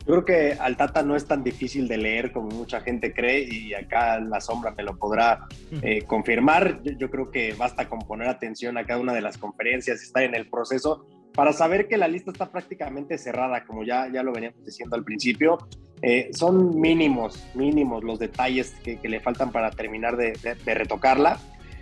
Yo 0.07 0.23
creo 0.23 0.25
que 0.25 0.53
al 0.61 0.77
Tata 0.77 1.03
no 1.03 1.17
es 1.17 1.27
tan 1.27 1.43
difícil 1.43 1.89
de 1.89 1.97
leer 1.97 2.31
como 2.31 2.49
mucha 2.49 2.81
gente 2.81 3.15
cree 3.15 3.49
y 3.51 3.73
acá 3.73 4.21
la 4.21 4.41
sombra 4.41 4.71
me 4.77 4.83
lo 4.83 4.99
podrá 4.99 5.47
eh, 5.83 6.03
confirmar. 6.03 6.83
Yo, 6.83 7.11
creo 7.11 7.31
que 7.31 7.55
basta 7.55 7.89
con 7.89 8.01
poner 8.01 8.29
atención 8.29 8.77
a 8.77 8.85
cada 8.85 9.01
una 9.01 9.15
de 9.15 9.23
las 9.23 9.39
conferencias 9.39 10.03
estar 10.03 10.23
en 10.23 10.35
el 10.35 10.51
proceso 10.51 11.07
para 11.33 11.55
saber 11.55 11.89
que 11.89 11.97
la 11.97 12.07
lista 12.07 12.31
está 12.31 12.51
prácticamente 12.51 13.17
cerrada, 13.17 13.65
como 13.65 13.83
ya, 13.83 14.09
ya 14.13 14.23
lo 14.23 14.33
veníamos 14.33 14.63
diciendo 14.65 14.95
al 14.95 15.05
principio. 15.05 15.59
Eh, 16.03 16.29
son 16.35 16.79
mínimos, 16.79 17.43
mínimos 17.55 18.05
los 18.05 18.19
detalles 18.19 18.75
que, 18.85 18.99
le 19.03 19.21
faltan 19.21 19.53
para 19.53 19.71
terminar 19.71 20.17
de 20.17 20.35
retocarla. 20.67 21.39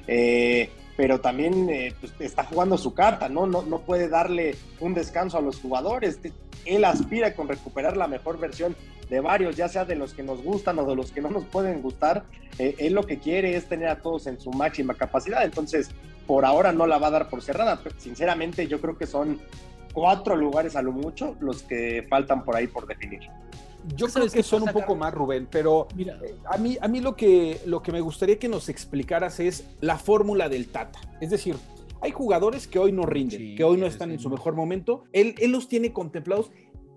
Eh, 0.07 0.69
pero 0.97 1.21
también 1.21 1.69
eh, 1.71 1.95
pues, 2.01 2.13
está 2.21 2.45
jugando 2.45 2.77
su 2.77 2.95
carta, 2.95 3.29
¿no? 3.29 3.47
¿no? 3.47 3.63
No 3.63 3.81
puede 3.81 4.09
darle 4.09 4.57
un 4.81 4.95
descanso 4.95 5.39
a 5.39 5.41
los 5.41 5.59
jugadores. 5.59 6.19
Él 6.65 6.85
aspira 6.85 7.35
con 7.35 7.49
recuperar 7.49 7.97
la 7.97 8.09
mejor 8.09 8.39
versión 8.39 8.77
de 9.09 9.21
varios, 9.21 9.57
ya 9.57 9.69
sea 9.69 9.85
de 9.85 9.97
los 9.97 10.15
que 10.15 10.23
nos 10.23 10.43
gustan 10.43 10.79
o 10.79 10.87
de 10.87 10.95
los 10.95 11.13
que 11.13 11.21
no 11.21 11.31
nos 11.31 11.45
pueden 11.45 11.83
gustar. 11.83 12.25
Eh, 12.59 12.77
él 12.79 12.95
lo 12.95 13.05
que 13.05 13.19
quiere 13.19 13.57
es 13.57 13.67
tener 13.69 13.89
a 13.89 14.01
todos 14.01 14.27
en 14.27 14.41
su 14.41 14.51
máxima 14.51 14.95
capacidad, 14.95 15.45
entonces 15.45 15.91
por 16.27 16.45
ahora 16.45 16.73
no 16.73 16.87
la 16.87 16.99
va 16.99 17.09
a 17.09 17.11
dar 17.11 17.29
por 17.29 17.43
cerrada. 17.43 17.81
sinceramente, 17.99 18.67
yo 18.69 18.81
creo 18.81 18.97
que 18.97 19.07
son 19.07 19.41
cuatro 19.93 20.37
lugares 20.37 20.77
a 20.77 20.83
lo 20.83 20.93
mucho 20.93 21.37
los 21.41 21.63
que 21.63 22.07
faltan 22.09 22.45
por 22.45 22.57
ahí 22.57 22.67
por 22.67 22.87
definir. 22.87 23.21
Yo 23.97 24.07
creo 24.09 24.29
que 24.29 24.43
son 24.43 24.63
un 24.63 24.73
poco 24.73 24.95
más, 24.95 25.13
Rubén, 25.13 25.49
pero 25.51 25.89
Mira. 25.95 26.19
Eh, 26.23 26.37
a 26.45 26.57
mí, 26.57 26.79
a 26.81 26.89
mí 26.89 27.01
lo, 27.01 27.17
que, 27.17 27.61
lo 27.67 27.83
que 27.83 27.93
me 27.93 28.01
gustaría 28.01 28.39
que 28.39 28.49
nos 28.49 28.69
explicaras 28.69 29.41
es 29.41 29.65
la 29.81 29.99
fórmula 29.99 30.49
del 30.49 30.69
Tata. 30.69 31.01
Es 31.21 31.31
decir, 31.31 31.57
hay 32.01 32.11
jugadores 32.11 32.67
que 32.67 32.79
hoy 32.79 32.93
no 32.93 33.07
rinden, 33.07 33.57
que 33.57 33.65
hoy 33.65 33.79
no 33.79 33.87
están 33.87 34.11
en 34.11 34.19
su 34.19 34.31
mejor 34.31 34.55
momento. 34.55 35.05
Él, 35.13 35.35
él 35.39 35.53
los 35.53 35.69
tiene 35.69 35.93
contemplados 35.93 36.51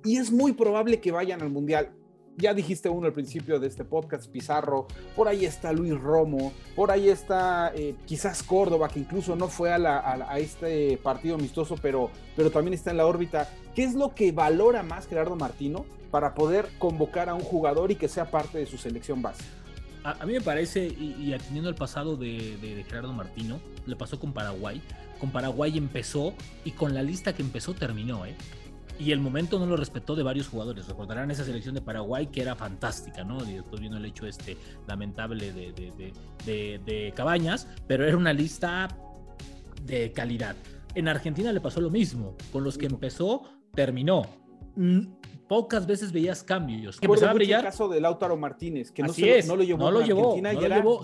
y 0.04 0.18
es 0.18 0.32
muy 0.32 0.54
probable 0.54 1.00
que 1.00 1.12
vayan 1.12 1.42
al 1.42 1.50
Mundial 1.50 1.92
ya 2.38 2.54
dijiste 2.54 2.90
uno 2.90 3.08
al 3.08 3.14
principio 3.14 3.60
de 3.60 3.68
este 3.68 3.84
podcast, 3.86 4.30
Pizarro, 4.30 4.88
por 5.16 5.28
ahí 5.28 5.46
está 5.46 5.72
Luis 5.72 6.00
Romo, 6.00 6.54
por 6.76 6.92
ahí 6.92 7.10
está 7.10 7.72
eh, 7.76 7.96
quizás 8.06 8.44
Córdoba, 8.44 8.90
que 8.90 9.00
incluso 9.00 9.36
no 9.36 9.48
fue 9.48 9.72
a, 9.72 10.38
este 10.38 10.98
partido 10.98 11.36
amistoso, 11.36 11.76
pero, 11.82 12.12
pero 12.36 12.52
también 12.52 12.74
está 12.74 12.92
en 12.92 12.98
la 12.98 13.06
órbita. 13.06 13.50
¿Qué 13.74 13.84
es 13.84 13.96
lo 13.96 14.14
que 14.14 14.32
valora 14.32 14.84
más 14.84 15.08
Gerardo 15.08 15.36
Martino 15.36 15.86
para 16.12 16.34
poder 16.34 16.70
convocar 16.78 17.30
a 17.30 17.34
un 17.36 17.42
jugador 17.42 17.92
y 17.92 17.96
que 17.96 18.08
sea 18.08 18.30
parte 18.30 18.58
de 18.58 18.66
su 18.66 18.78
selección 18.78 19.22
base? 19.22 19.44
A, 20.04 20.24
mí 20.26 20.34
me 20.34 20.42
parece, 20.42 20.86
y, 20.86 21.34
atendiendo 21.34 21.68
al 21.68 21.76
pasado 21.76 22.16
de, 22.16 22.58
de 22.58 22.84
Gerardo 22.84 23.12
Martino, 23.12 23.60
le 23.88 23.96
pasó 23.96 24.20
con 24.20 24.34
Paraguay. 24.34 24.82
Con 25.20 25.32
Paraguay 25.32 25.78
empezó 25.78 26.34
y 26.64 26.72
con 26.72 26.94
la 26.94 27.02
lista 27.02 27.34
que 27.34 27.42
empezó 27.42 27.74
terminó, 27.74 28.26
¿eh? 28.26 28.36
Y 29.00 29.12
el 29.12 29.20
momento 29.20 29.60
no 29.60 29.66
lo 29.66 29.76
respetó 29.76 30.16
de 30.16 30.24
varios 30.24 30.48
jugadores. 30.48 30.88
Recordarán 30.88 31.30
esa 31.32 31.44
selección 31.44 31.75
de 31.75 31.82
Paraguay 31.82 32.28
que 32.28 32.42
era 32.42 32.56
fantástica, 32.56 33.24
¿no? 33.24 33.44
Y 33.48 33.54
después 33.54 33.82
vino 33.82 33.98
el 33.98 34.06
hecho 34.06 34.25
este 34.25 34.58
lamentable 34.88 35.52
de, 35.52 35.72
de, 36.46 36.80
de, 36.80 37.14
Cabañas, 37.16 37.68
pero 37.88 38.06
era 38.06 38.16
una 38.16 38.34
lista 38.34 38.88
de 39.84 40.12
calidad. 40.12 40.56
En 40.94 41.08
Argentina 41.08 41.52
le 41.52 41.60
pasó 41.60 41.82
lo 41.82 41.90
mismo. 41.90 42.36
Con 42.52 42.64
los 42.64 42.78
que 42.78 42.86
empezó, 42.86 43.44
terminó. 43.74 44.25
Mm, 44.75 45.08
pocas 45.48 45.86
veces 45.86 46.12
veías 46.12 46.44
cambios. 46.44 47.00
Que 47.00 47.06
empezaba 47.06 47.32
a 47.32 47.36
brillar. 47.36 47.60
El 47.60 47.66
caso 47.66 47.90
de 47.90 48.00
Lautaro 48.00 48.38
Martínez, 48.38 48.92
que 48.92 49.04
no, 49.04 49.10
no, 49.10 49.56
lo 49.56 49.64
llevó. 49.64 49.84
No 49.84 49.92
lo 49.92 50.02
llevó. 50.02 50.38
no 50.42 50.54
lo 50.54 50.68
llevó. 50.68 51.02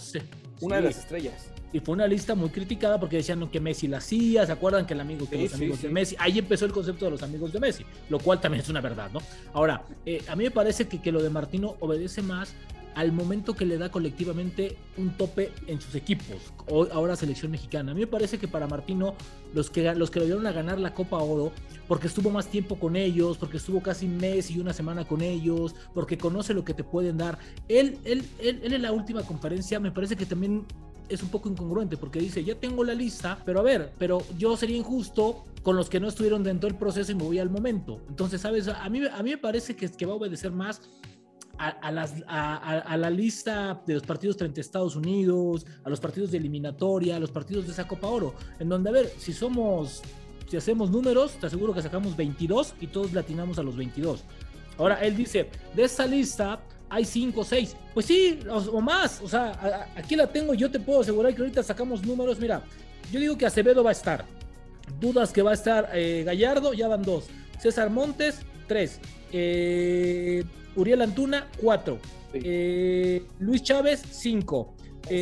Una 0.61 0.77
de 0.77 0.81
las 0.83 0.97
estrellas 0.97 1.51
y 1.73 1.79
fue 1.79 1.93
una 1.93 2.07
lista 2.07 2.35
muy 2.35 2.49
criticada 2.49 2.99
porque 2.99 3.17
decían 3.17 3.47
que 3.49 3.59
Messi 3.59 3.87
la 3.87 3.97
hacía, 3.97 4.45
¿se 4.45 4.51
acuerdan 4.51 4.85
que 4.85 4.93
el 4.93 4.99
amigo 4.99 5.29
que 5.29 5.37
los 5.37 5.53
amigos 5.53 5.81
de 5.81 5.89
Messi? 5.89 6.15
Ahí 6.19 6.39
empezó 6.39 6.65
el 6.65 6.73
concepto 6.73 7.05
de 7.05 7.11
los 7.11 7.23
amigos 7.23 7.53
de 7.53 7.59
Messi, 7.59 7.85
lo 8.09 8.19
cual 8.19 8.41
también 8.41 8.61
es 8.61 8.69
una 8.69 8.81
verdad, 8.81 9.09
¿no? 9.11 9.21
Ahora, 9.53 9.83
eh, 10.05 10.21
a 10.27 10.35
mí 10.35 10.43
me 10.43 10.51
parece 10.51 10.87
que, 10.87 11.01
que 11.01 11.11
lo 11.11 11.21
de 11.21 11.29
Martino 11.29 11.77
obedece 11.79 12.21
más 12.21 12.53
al 12.95 13.12
momento 13.12 13.55
que 13.55 13.65
le 13.65 13.77
da 13.77 13.89
colectivamente 13.89 14.77
un 14.98 15.12
tope 15.12 15.51
en 15.67 15.79
sus 15.79 15.95
equipos, 15.95 16.53
ahora 16.91 17.15
selección 17.15 17.51
mexicana. 17.51 17.91
A 17.91 17.95
mí 17.95 18.01
me 18.01 18.07
parece 18.07 18.38
que 18.38 18.48
para 18.48 18.67
Martino, 18.67 19.15
los 19.53 19.69
que, 19.69 19.93
los 19.95 20.12
que 20.12 20.19
lo 20.19 20.25
dieron 20.25 20.45
a 20.48 20.51
ganar 20.51 20.79
la 20.79 20.93
Copa 20.93 21.17
Oro, 21.17 21.51
porque 21.88 22.07
estuvo 22.07 22.29
más 22.29 22.48
tiempo 22.48 22.79
con 22.79 22.95
ellos, 22.95 23.38
porque 23.38 23.57
estuvo 23.57 23.81
casi 23.81 24.05
un 24.05 24.17
mes 24.17 24.51
y 24.51 24.60
una 24.60 24.74
semana 24.74 25.05
con 25.05 25.21
ellos, 25.21 25.75
porque 25.93 26.17
conoce 26.17 26.53
lo 26.53 26.65
que 26.65 26.74
te 26.74 26.83
pueden 26.83 27.17
dar, 27.17 27.38
él, 27.67 27.98
él, 28.03 28.25
él, 28.39 28.62
él 28.63 28.74
en 28.74 28.81
la 28.81 28.91
última 28.91 29.24
conferencia 29.24 29.79
me 29.79 29.91
parece 29.91 30.15
que 30.15 30.25
también 30.25 30.65
es 31.12 31.21
un 31.21 31.29
poco 31.29 31.50
incongruente 31.50 31.98
porque 31.98 32.19
dice, 32.19 32.43
ya 32.43 32.55
tengo 32.55 32.83
la 32.83 32.93
lista, 32.93 33.38
pero 33.45 33.60
a 33.60 33.63
ver, 33.63 33.93
pero 33.98 34.24
yo 34.38 34.55
sería 34.55 34.77
injusto 34.77 35.43
con 35.62 35.75
los 35.75 35.89
que 35.89 36.00
no 36.00 36.07
estuvieron 36.07 36.43
dentro 36.43 36.69
del 36.69 36.77
proceso 36.77 37.12
y 37.12 37.15
me 37.15 37.24
voy 37.24 37.39
al 37.39 37.50
momento. 37.50 38.01
Entonces, 38.07 38.41
¿sabes? 38.41 38.67
A 38.67 38.89
mí, 38.89 39.01
a 39.05 39.21
mí 39.21 39.31
me 39.31 39.38
parece 39.38 39.75
que, 39.75 39.89
que 39.89 40.05
va 40.05 40.13
a 40.13 40.15
obedecer 40.15 40.51
más 40.51 40.81
a, 41.61 42.97
la 42.97 43.09
lista 43.09 43.81
de 43.85 43.93
los 43.93 44.03
partidos 44.03 44.37
frente 44.37 44.59
a 44.59 44.61
Estados 44.61 44.95
Unidos, 44.95 45.65
a 45.83 45.89
los 45.89 45.99
partidos 45.99 46.31
de 46.31 46.37
eliminatoria, 46.37 47.15
a 47.17 47.19
los 47.19 47.31
partidos 47.31 47.65
de 47.65 47.73
esa 47.73 47.87
Copa 47.87 48.07
Oro, 48.07 48.33
en 48.59 48.69
donde, 48.69 48.89
a 48.89 48.93
ver, 48.93 49.11
si 49.17 49.33
somos, 49.33 50.01
si 50.49 50.57
hacemos 50.57 50.89
números, 50.89 51.33
te 51.33 51.47
aseguro 51.47 51.73
que 51.73 51.81
sacamos 51.81 52.15
22 52.17 52.75
y 52.81 52.87
todos 52.87 53.13
latinamos 53.13 53.59
a 53.59 53.63
los 53.63 53.77
22. 53.77 54.23
Ahora, 54.77 54.95
él 55.01 55.15
dice, 55.15 55.49
de 55.75 55.83
esa 55.83 56.07
lista 56.07 56.61
hay 56.89 57.05
cinco 57.05 57.41
o 57.41 57.43
seis. 57.43 57.75
Pues 57.93 58.05
sí, 58.05 58.39
o, 58.49 58.81
más. 58.81 59.21
O 59.21 59.27
sea, 59.27 59.87
aquí 59.95 60.15
la 60.15 60.27
tengo. 60.27 60.53
Yo 60.53 60.71
te 60.71 60.79
puedo 60.79 61.01
asegurar 61.01 61.33
que 61.35 61.41
ahorita 61.41 61.61
sacamos 61.61 62.03
números. 62.05 62.39
Mira, 62.39 62.63
yo 63.11 63.19
digo 63.19 63.37
que 63.37 63.45
Acevedo 63.45 63.83
va 63.83 63.89
a 63.89 63.93
estar. 63.93 64.25
Dudas 64.99 65.31
que 65.31 65.41
va 65.41 65.51
a 65.51 65.53
estar 65.53 65.89
eh, 65.93 66.23
Gallardo, 66.25 66.73
ya 66.73 66.87
van 66.87 67.03
dos. 67.03 67.27
César 67.59 67.89
Montes, 67.89 68.41
tres. 68.67 68.99
Eh, 69.31 70.43
Uriel 70.75 71.01
Antuna, 71.01 71.47
4. 71.61 71.99
Eh, 72.33 73.25
Luis 73.39 73.63
Chávez, 73.63 74.03
5. 74.09 74.75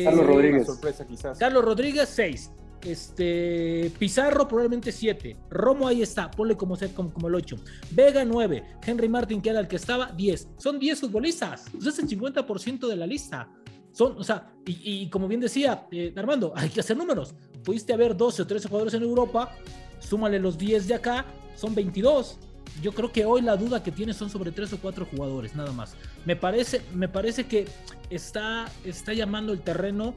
Carlos 0.04 0.26
Rodríguez. 0.26 0.66
Sorpresa, 0.66 1.06
quizás. 1.06 1.38
Carlos 1.38 1.64
Rodríguez, 1.64 2.08
6. 2.08 2.50
Este, 2.82 3.92
Pizarro 3.98 4.48
probablemente 4.48 4.90
7. 4.92 5.36
Romo 5.50 5.86
ahí 5.86 6.02
está, 6.02 6.30
ponle 6.30 6.56
como, 6.56 6.78
como, 6.94 7.12
como 7.12 7.28
el 7.28 7.34
8. 7.34 7.56
Vega 7.90 8.24
9. 8.24 8.64
Henry 8.84 9.08
Martin, 9.08 9.42
que 9.42 9.50
era 9.50 9.60
el 9.60 9.68
que 9.68 9.76
estaba, 9.76 10.12
10. 10.12 10.48
Son 10.56 10.78
10 10.78 11.00
futbolistas. 11.00 11.66
Es 11.74 11.98
el 11.98 12.08
50% 12.08 12.88
de 12.88 12.96
la 12.96 13.06
lista. 13.06 13.48
Son, 13.92 14.16
o 14.16 14.24
sea, 14.24 14.52
y, 14.66 15.08
como 15.10 15.26
bien 15.26 15.40
decía 15.40 15.86
eh, 15.90 16.12
Armando, 16.16 16.52
hay 16.54 16.68
que 16.68 16.80
hacer 16.80 16.96
números. 16.96 17.34
Pudiste 17.64 17.92
haber 17.92 18.16
12 18.16 18.42
o 18.42 18.46
13 18.46 18.68
jugadores 18.68 18.94
en 18.94 19.02
Europa, 19.02 19.52
súmale 19.98 20.38
los 20.38 20.56
10 20.56 20.86
de 20.88 20.94
acá, 20.94 21.26
son 21.56 21.74
22. 21.74 22.38
Yo 22.82 22.92
creo 22.92 23.12
que 23.12 23.24
hoy 23.24 23.42
la 23.42 23.56
duda 23.56 23.82
que 23.82 23.92
tiene 23.92 24.14
son 24.14 24.30
sobre 24.30 24.52
3 24.52 24.72
o 24.74 24.78
4 24.78 25.06
jugadores, 25.06 25.54
nada 25.54 25.72
más. 25.72 25.94
Me 26.24 26.36
parece, 26.36 26.82
me 26.94 27.08
parece 27.08 27.44
que 27.44 27.66
está, 28.08 28.70
está 28.84 29.12
llamando 29.12 29.52
el 29.52 29.60
terreno 29.60 30.14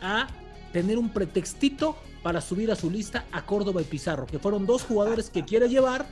a 0.00 0.28
tener 0.72 0.98
un 0.98 1.10
pretextito 1.10 1.96
para 2.22 2.40
subir 2.40 2.70
a 2.70 2.76
su 2.76 2.90
lista 2.90 3.24
a 3.32 3.44
Córdoba 3.44 3.82
y 3.82 3.84
Pizarro, 3.84 4.26
que 4.26 4.38
fueron 4.38 4.64
dos 4.66 4.82
jugadores 4.84 5.28
que 5.28 5.44
quiere 5.44 5.68
llevar 5.68 6.06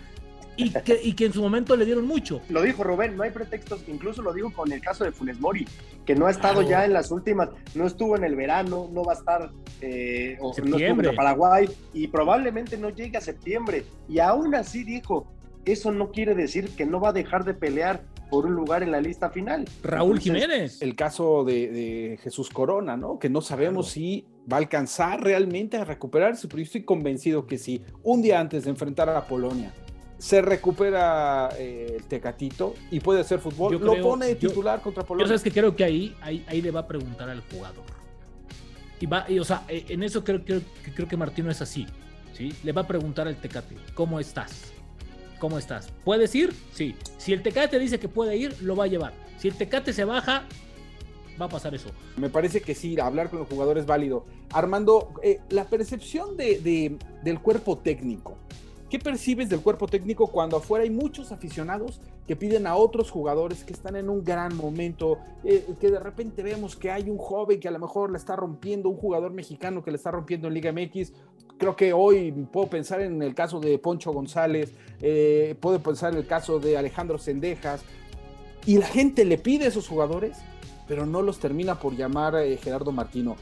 y 0.56 0.70
que, 0.70 1.00
y 1.02 1.12
que, 1.14 1.26
en 1.26 1.32
su 1.32 1.40
momento 1.40 1.76
le 1.76 1.86
dieron 1.86 2.06
mucho. 2.06 2.42
Lo 2.50 2.62
dijo 2.62 2.84
Rubén, 2.84 3.16
no 3.16 3.22
hay 3.22 3.30
pretextos, 3.30 3.82
incluso 3.88 4.20
lo 4.20 4.32
digo 4.34 4.52
con 4.52 4.70
el 4.70 4.80
caso 4.80 5.04
de 5.04 5.12
Funes 5.12 5.40
Mori, 5.40 5.66
que 6.04 6.14
no 6.14 6.26
ha 6.26 6.30
estado 6.30 6.62
ya 6.62 6.84
en 6.84 6.92
las 6.92 7.10
últimas, 7.10 7.48
no 7.74 7.86
estuvo 7.86 8.16
en 8.16 8.24
el 8.24 8.36
verano, 8.36 8.88
no 8.92 9.04
va 9.04 9.14
a 9.14 9.16
estar 9.16 9.50
eh, 9.80 10.36
o 10.40 10.52
no 10.64 10.76
estuvo 10.76 11.08
en 11.08 11.16
Paraguay 11.16 11.68
y 11.94 12.08
probablemente 12.08 12.76
no 12.76 12.90
llegue 12.90 13.16
a 13.16 13.20
septiembre. 13.20 13.86
Y 14.08 14.18
aún 14.18 14.54
así 14.54 14.84
dijo, 14.84 15.26
eso 15.64 15.92
no 15.92 16.10
quiere 16.10 16.34
decir 16.34 16.70
que 16.70 16.86
no 16.86 17.00
va 17.00 17.10
a 17.10 17.12
dejar 17.12 17.44
de 17.44 17.54
pelear 17.54 18.04
por 18.30 18.46
un 18.46 18.54
lugar 18.54 18.82
en 18.82 18.92
la 18.92 19.00
lista 19.00 19.30
final. 19.30 19.68
Raúl 19.82 20.20
Jiménez. 20.20 20.80
El 20.80 20.94
caso 20.94 21.44
de, 21.44 22.18
Jesús 22.22 22.48
Corona, 22.48 22.96
¿no? 22.96 23.18
Que 23.18 23.28
no 23.28 23.40
sabemos 23.40 23.88
si 23.88 24.24
va 24.50 24.56
a 24.56 24.60
alcanzar 24.60 25.22
realmente 25.22 25.76
a 25.76 25.84
recuperarse, 25.84 26.46
pero 26.48 26.58
yo 26.58 26.64
estoy 26.64 26.84
convencido 26.84 27.46
que 27.46 27.58
si 27.58 27.82
un 28.02 28.22
día 28.22 28.40
antes 28.40 28.64
de 28.64 28.70
enfrentar 28.70 29.08
a 29.08 29.14
la 29.14 29.26
Polonia 29.26 29.72
se 30.18 30.42
recupera 30.42 31.48
eh, 31.58 31.96
el 31.96 32.04
Tecatito 32.04 32.74
y 32.90 33.00
puede 33.00 33.20
hacer 33.20 33.40
fútbol, 33.40 33.80
lo 33.80 34.00
pone 34.00 34.34
titular 34.34 34.80
contra 34.80 35.02
Polonia. 35.02 35.24
Yo 35.24 35.28
sabes 35.28 35.42
que 35.42 35.50
creo 35.50 35.74
que 35.74 35.82
ahí, 35.82 36.14
ahí, 36.20 36.62
le 36.62 36.70
va 36.70 36.80
a 36.80 36.86
preguntar 36.86 37.28
al 37.28 37.42
jugador. 37.50 37.84
Y 39.00 39.06
va, 39.06 39.24
y, 39.28 39.38
o 39.38 39.44
sea, 39.44 39.64
eh, 39.66 39.86
en 39.88 40.02
eso 40.02 40.22
creo, 40.22 40.44
creo, 40.44 40.60
creo 40.94 41.08
que 41.08 41.16
Martino 41.16 41.50
es 41.50 41.62
así. 41.62 41.86
¿sí? 42.34 42.54
Le 42.62 42.72
va 42.72 42.82
a 42.82 42.86
preguntar 42.86 43.26
al 43.26 43.36
Tecate, 43.36 43.76
¿cómo 43.94 44.20
estás? 44.20 44.74
¿Cómo 45.40 45.56
estás? 45.56 45.90
¿Puedes 46.04 46.34
ir? 46.34 46.54
Sí. 46.72 46.94
Si 47.16 47.32
el 47.32 47.42
Tecate 47.42 47.78
dice 47.78 47.98
que 47.98 48.08
puede 48.08 48.36
ir, 48.36 48.62
lo 48.62 48.76
va 48.76 48.84
a 48.84 48.88
llevar. 48.88 49.14
Si 49.38 49.48
el 49.48 49.54
Tecate 49.54 49.94
se 49.94 50.04
baja, 50.04 50.44
va 51.40 51.46
a 51.46 51.48
pasar 51.48 51.74
eso. 51.74 51.88
Me 52.18 52.28
parece 52.28 52.60
que 52.60 52.74
sí, 52.74 53.00
hablar 53.00 53.30
con 53.30 53.38
los 53.38 53.48
jugadores 53.48 53.82
es 53.82 53.86
válido. 53.86 54.26
Armando, 54.52 55.14
eh, 55.22 55.40
la 55.48 55.64
percepción 55.64 56.36
de, 56.36 56.98
del 57.24 57.40
cuerpo 57.40 57.78
técnico 57.78 58.36
¿Qué 58.90 58.98
percibes 58.98 59.48
del 59.48 59.60
cuerpo 59.60 59.86
técnico 59.86 60.26
cuando 60.26 60.56
afuera 60.56 60.82
hay 60.82 60.90
muchos 60.90 61.30
aficionados 61.30 62.00
que 62.26 62.34
piden 62.34 62.66
a 62.66 62.74
otros 62.74 63.08
jugadores 63.08 63.62
que 63.62 63.72
están 63.72 63.94
en 63.94 64.10
un 64.10 64.24
gran 64.24 64.56
momento, 64.56 65.18
eh, 65.44 65.64
que 65.80 65.92
de 65.92 66.00
repente 66.00 66.42
vemos 66.42 66.74
que 66.74 66.90
hay 66.90 67.08
un 67.08 67.16
joven 67.16 67.60
que 67.60 67.68
a 67.68 67.70
lo 67.70 67.78
mejor 67.78 68.10
le 68.10 68.18
está 68.18 68.34
rompiendo, 68.34 68.88
un 68.88 68.96
jugador 68.96 69.32
mexicano 69.32 69.84
que 69.84 69.92
le 69.92 69.96
está 69.96 70.10
rompiendo 70.10 70.48
en 70.48 70.54
Liga 70.54 70.72
MX? 70.72 71.12
Creo 71.60 71.76
que 71.76 71.92
hoy 71.92 72.32
puedo 72.50 72.68
pensar 72.68 73.02
en 73.02 73.20
el 73.20 73.34
caso 73.34 73.60
de 73.60 73.78
Poncho 73.78 74.12
González, 74.12 74.72
eh, 75.02 75.54
puedo 75.60 75.78
pensar 75.78 76.14
en 76.14 76.18
el 76.20 76.26
caso 76.26 76.58
de 76.58 76.78
Alejandro 76.78 77.18
Sendejas, 77.18 77.82
y 78.64 78.78
la 78.78 78.86
gente 78.86 79.26
le 79.26 79.36
pide 79.36 79.66
a 79.66 79.68
esos 79.68 79.86
jugadores, 79.86 80.38
pero 80.88 81.04
no 81.04 81.20
los 81.20 81.38
termina 81.38 81.78
por 81.78 81.94
llamar 81.94 82.34
eh, 82.36 82.56
Gerardo 82.56 82.92
Martino. 82.92 83.36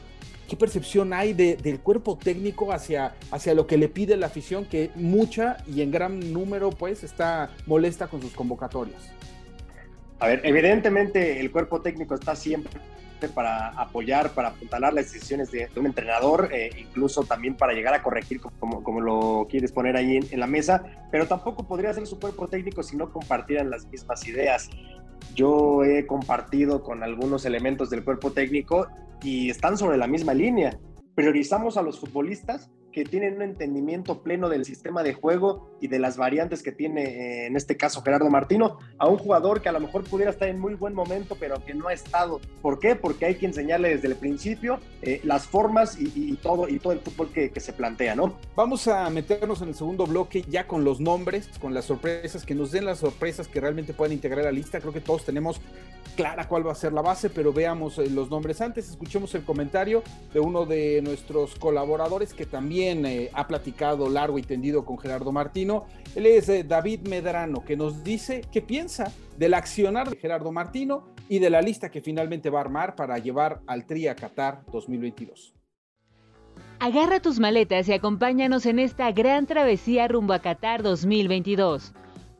¿Qué 0.49 0.57
percepción 0.57 1.13
hay 1.13 1.31
del 1.31 1.79
cuerpo 1.79 2.17
técnico 2.17 2.73
hacia, 2.73 3.15
hacia 3.31 3.53
lo 3.53 3.65
que 3.67 3.77
le 3.77 3.87
pide 3.87 4.17
la 4.17 4.25
afición, 4.25 4.65
que 4.65 4.91
mucha 4.95 5.63
y 5.65 5.81
en 5.81 5.89
gran 5.89 6.33
número 6.33 6.71
pues 6.71 7.05
está 7.05 7.51
molesta 7.67 8.07
con 8.07 8.21
sus 8.21 8.33
convocatorias? 8.33 9.01
A 10.19 10.27
ver, 10.27 10.41
evidentemente 10.43 11.39
el 11.39 11.51
cuerpo 11.53 11.79
técnico 11.79 12.15
está 12.15 12.35
siempre 12.35 12.81
para 13.27 13.69
apoyar, 13.69 14.31
para 14.31 14.49
apuntalar 14.49 14.93
las 14.93 15.11
decisiones 15.11 15.51
de, 15.51 15.69
un 15.75 15.87
entrenador, 15.87 16.49
eh, 16.53 16.69
incluso 16.77 17.23
también 17.23 17.55
para 17.55 17.73
llegar 17.73 17.93
a 17.93 18.01
corregir 18.01 18.39
como, 18.41 19.01
lo 19.01 19.47
quieres 19.49 19.71
poner 19.71 19.97
ahí 19.97 20.17
en, 20.17 20.39
la 20.39 20.47
mesa, 20.47 20.83
pero 21.11 21.27
tampoco 21.27 21.67
podría 21.67 21.93
ser 21.93 22.07
su 22.07 22.19
cuerpo 22.19 22.47
técnico 22.47 22.83
si 22.83 22.95
no 22.95 23.11
compartieran 23.11 23.69
las 23.69 23.85
mismas 23.87 24.25
ideas. 24.27 24.69
Yo 25.35 25.83
he 25.83 26.05
compartido 26.07 26.81
con 26.81 27.03
algunos 27.03 27.45
elementos 27.45 27.89
del 27.89 28.03
cuerpo 28.03 28.31
técnico 28.31 28.87
y 29.21 29.49
están 29.49 29.77
sobre 29.77 29.97
la 29.97 30.07
misma 30.07 30.33
línea. 30.33 30.79
Priorizamos 31.15 31.75
a 31.75 31.81
los 31.81 31.99
futbolistas 31.99 32.71
que 32.91 33.03
tienen 33.03 33.35
un 33.35 33.41
entendimiento 33.43 34.21
pleno 34.21 34.49
del 34.49 34.65
sistema 34.65 35.03
de 35.03 35.13
juego 35.13 35.69
y 35.81 35.87
de 35.87 35.99
las 35.99 36.17
variantes 36.17 36.63
que 36.63 36.71
tiene, 36.71 37.03
eh, 37.03 37.47
en 37.47 37.55
este 37.55 37.77
caso, 37.77 38.01
Gerardo 38.01 38.29
Martino, 38.29 38.77
a 38.97 39.07
un 39.07 39.17
jugador 39.17 39.61
que 39.61 39.69
a 39.69 39.71
lo 39.71 39.79
mejor 39.79 40.03
pudiera 40.03 40.31
estar 40.31 40.47
en 40.47 40.59
muy 40.59 40.75
buen 40.75 40.93
momento, 40.93 41.37
pero 41.39 41.63
que 41.63 41.73
no 41.73 41.87
ha 41.87 41.93
estado. 41.93 42.39
¿Por 42.61 42.79
qué? 42.79 42.95
Porque 42.95 43.25
hay 43.25 43.35
que 43.35 43.45
enseñarle 43.45 43.89
desde 43.89 44.07
el 44.07 44.15
principio 44.15 44.79
eh, 45.01 45.21
las 45.23 45.45
formas 45.45 45.97
y, 45.99 46.33
todo, 46.35 46.67
y 46.67 46.79
todo 46.79 46.93
el 46.93 46.99
fútbol 46.99 47.29
que, 47.31 47.51
que, 47.51 47.59
se 47.59 47.73
plantea, 47.73 48.15
¿no? 48.15 48.37
Vamos 48.55 48.87
a 48.87 49.09
meternos 49.09 49.61
en 49.61 49.69
el 49.69 49.75
segundo 49.75 50.05
bloque 50.05 50.43
ya 50.49 50.67
con 50.67 50.83
los 50.83 50.99
nombres, 50.99 51.49
con 51.59 51.73
las 51.73 51.85
sorpresas, 51.85 52.45
que 52.45 52.55
nos 52.55 52.71
den 52.71 52.85
las 52.85 52.99
sorpresas 52.99 53.47
que 53.47 53.59
realmente 53.59 53.93
puedan 53.93 54.13
integrar 54.13 54.41
a 54.41 54.43
la 54.45 54.51
lista. 54.51 54.79
Creo 54.79 54.93
que 54.93 55.01
todos 55.01 55.25
tenemos 55.25 55.61
clara 56.15 56.47
cuál 56.47 56.67
va 56.67 56.73
a 56.73 56.75
ser 56.75 56.91
la 56.91 57.01
base, 57.01 57.29
pero 57.29 57.53
veamos 57.53 57.97
eh, 57.97 58.09
los 58.09 58.29
nombres 58.29 58.59
antes. 58.61 58.89
Escuchemos 58.89 59.33
el 59.35 59.43
comentario 59.43 60.03
de 60.33 60.39
uno 60.39 60.65
de 60.65 61.01
nuestros 61.01 61.55
colaboradores 61.55 62.33
que 62.33 62.45
eh, 62.87 63.29
ha 63.33 63.47
platicado 63.47 64.09
largo 64.09 64.39
y 64.39 64.43
tendido 64.43 64.85
con 64.85 64.97
Gerardo 64.97 65.31
Martino. 65.31 65.85
Él 66.15 66.25
es 66.25 66.47
eh, 66.49 66.63
David 66.63 67.07
Medrano, 67.07 67.63
que 67.63 67.75
nos 67.75 68.03
dice 68.03 68.41
qué 68.51 68.61
piensa 68.61 69.11
del 69.37 69.53
accionar 69.53 70.09
de 70.09 70.17
Gerardo 70.17 70.51
Martino 70.51 71.09
y 71.27 71.39
de 71.39 71.49
la 71.49 71.61
lista 71.61 71.91
que 71.91 72.01
finalmente 72.01 72.49
va 72.49 72.59
a 72.59 72.61
armar 72.61 72.95
para 72.95 73.17
llevar 73.17 73.61
al 73.67 73.85
Tri 73.85 74.07
a 74.07 74.15
Qatar 74.15 74.63
2022. 74.71 75.53
Agarra 76.79 77.19
tus 77.19 77.39
maletas 77.39 77.89
y 77.89 77.93
acompáñanos 77.93 78.65
en 78.65 78.79
esta 78.79 79.11
gran 79.11 79.45
travesía 79.45 80.07
rumbo 80.07 80.33
a 80.33 80.39
Qatar 80.39 80.81
2022. 80.81 81.93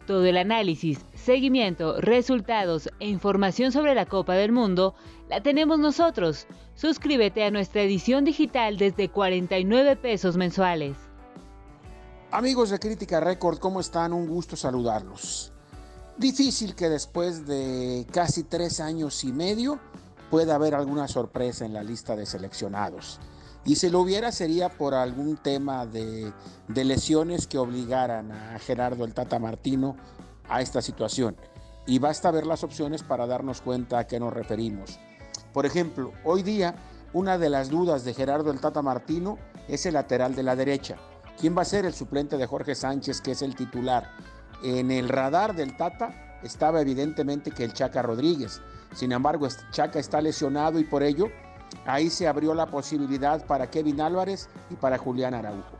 Todo 0.07 0.25
el 0.25 0.37
análisis, 0.37 1.05
seguimiento, 1.29 2.01
resultados 2.01 2.89
e 2.99 3.07
información 3.07 3.71
sobre 3.71 3.93
la 3.93 4.07
Copa 4.07 4.33
del 4.33 4.51
Mundo 4.51 4.95
la 5.29 5.43
tenemos 5.43 5.77
nosotros. 5.77 6.47
Suscríbete 6.73 7.43
a 7.43 7.51
nuestra 7.51 7.83
edición 7.83 8.25
digital 8.25 8.79
desde 8.79 9.09
49 9.09 9.95
pesos 9.95 10.37
mensuales. 10.37 10.97
Amigos 12.31 12.71
de 12.71 12.79
Crítica 12.79 13.19
Record, 13.19 13.59
¿cómo 13.59 13.79
están? 13.79 14.11
Un 14.11 14.27
gusto 14.27 14.55
saludarlos. 14.55 15.53
Difícil 16.17 16.73
que 16.73 16.89
después 16.89 17.45
de 17.45 18.07
casi 18.11 18.43
tres 18.43 18.79
años 18.79 19.23
y 19.23 19.31
medio 19.31 19.79
pueda 20.31 20.55
haber 20.55 20.73
alguna 20.73 21.07
sorpresa 21.07 21.63
en 21.63 21.73
la 21.73 21.83
lista 21.83 22.15
de 22.15 22.25
seleccionados. 22.25 23.19
Y 23.65 23.75
si 23.75 23.91
lo 23.91 23.99
hubiera 23.99 24.31
sería 24.31 24.69
por 24.69 24.95
algún 24.95 25.37
tema 25.37 25.85
de, 25.85 26.33
lesiones 26.69 27.45
que 27.45 27.59
obligaran 27.59 28.31
a 28.31 28.57
Gerardo 28.57 29.05
el 29.05 29.13
Tata 29.13 29.37
Martino 29.37 29.95
a 30.49 30.61
esta 30.61 30.81
situación. 30.81 31.35
Y 31.85 31.99
basta 31.99 32.31
ver 32.31 32.45
las 32.45 32.63
opciones 32.63 33.03
para 33.03 33.25
darnos 33.25 33.61
cuenta 33.61 33.99
a 33.99 34.07
qué 34.07 34.19
nos 34.19 34.33
referimos. 34.33 34.99
Por 35.53 35.65
ejemplo, 35.65 36.11
hoy 36.23 36.43
día 36.43 36.75
una 37.11 37.39
de 37.39 37.49
las 37.49 37.69
dudas 37.69 38.03
de 38.05 38.13
Gerardo 38.13 38.51
el 38.51 38.59
Tata 38.59 38.83
Martino 38.83 39.39
es 39.67 39.85
el 39.85 39.95
lateral 39.95 40.35
de 40.35 40.43
la 40.43 40.55
derecha. 40.55 40.97
¿Quién 41.39 41.57
va 41.57 41.63
a 41.63 41.65
ser 41.65 41.85
el 41.85 41.93
suplente 41.93 42.37
de 42.37 42.45
Jorge 42.45 42.75
Sánchez, 42.75 43.21
que 43.21 43.31
es 43.31 43.41
el 43.41 43.55
titular? 43.55 44.11
En 44.63 44.91
el 44.91 45.09
radar 45.09 45.55
del 45.55 45.75
Tata 45.75 46.39
estaba 46.43 46.81
evidentemente 46.81 47.49
que 47.49 47.63
el 47.63 47.73
Chaca 47.73 48.01
Rodríguez. 48.01 48.61
Sin 48.93 49.11
embargo, 49.11 49.47
Chaca 49.71 49.99
está 49.99 50.21
lesionado 50.21 50.79
y 50.79 50.83
por 50.83 51.01
ello 51.01 51.29
ahí 51.85 52.09
se 52.09 52.27
abrió 52.27 52.53
la 52.53 52.67
posibilidad 52.67 53.45
para 53.45 53.69
Kevin 53.69 54.01
Álvarez 54.01 54.49
y 54.69 54.75
para 54.75 54.97
Julián 54.97 55.33
Araujo. 55.33 55.77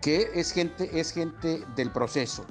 Que 0.00 0.30
es 0.34 0.52
gente, 0.52 0.98
es 0.98 1.12
gente 1.12 1.62
del 1.76 1.90
proceso. 1.90 2.44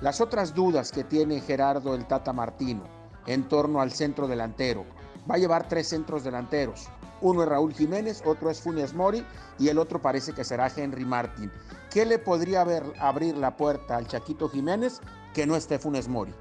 Las 0.00 0.22
otras 0.22 0.54
dudas 0.54 0.92
que 0.92 1.04
tiene 1.04 1.42
Gerardo 1.42 1.94
el 1.94 2.06
Tata 2.06 2.32
Martino 2.32 2.84
en 3.26 3.46
torno 3.48 3.82
al 3.82 3.92
centro 3.92 4.26
delantero. 4.26 4.86
Va 5.30 5.34
a 5.34 5.38
llevar 5.38 5.68
tres 5.68 5.88
centros 5.88 6.24
delanteros. 6.24 6.88
Uno 7.20 7.42
es 7.42 7.48
Raúl 7.50 7.74
Jiménez, 7.74 8.22
otro 8.24 8.50
es 8.50 8.62
Funes 8.62 8.94
Mori 8.94 9.22
y 9.58 9.68
el 9.68 9.78
otro 9.78 10.00
parece 10.00 10.32
que 10.32 10.42
será 10.42 10.72
Henry 10.74 11.04
Martin. 11.04 11.52
¿Qué 11.90 12.06
le 12.06 12.18
podría 12.18 12.64
abrir 12.98 13.36
la 13.36 13.58
puerta 13.58 13.96
al 13.96 14.06
Chaquito 14.06 14.48
Jiménez 14.48 15.00
que 15.34 15.46
no 15.46 15.54
esté 15.54 15.78
Funes 15.78 16.08
Mori? 16.08 16.32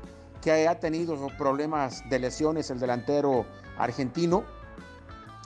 Que 0.41 0.51
haya 0.51 0.79
tenido 0.79 1.17
problemas 1.37 2.01
de 2.09 2.19
lesiones 2.19 2.69
el 2.69 2.79
delantero 2.79 3.45
argentino. 3.77 4.45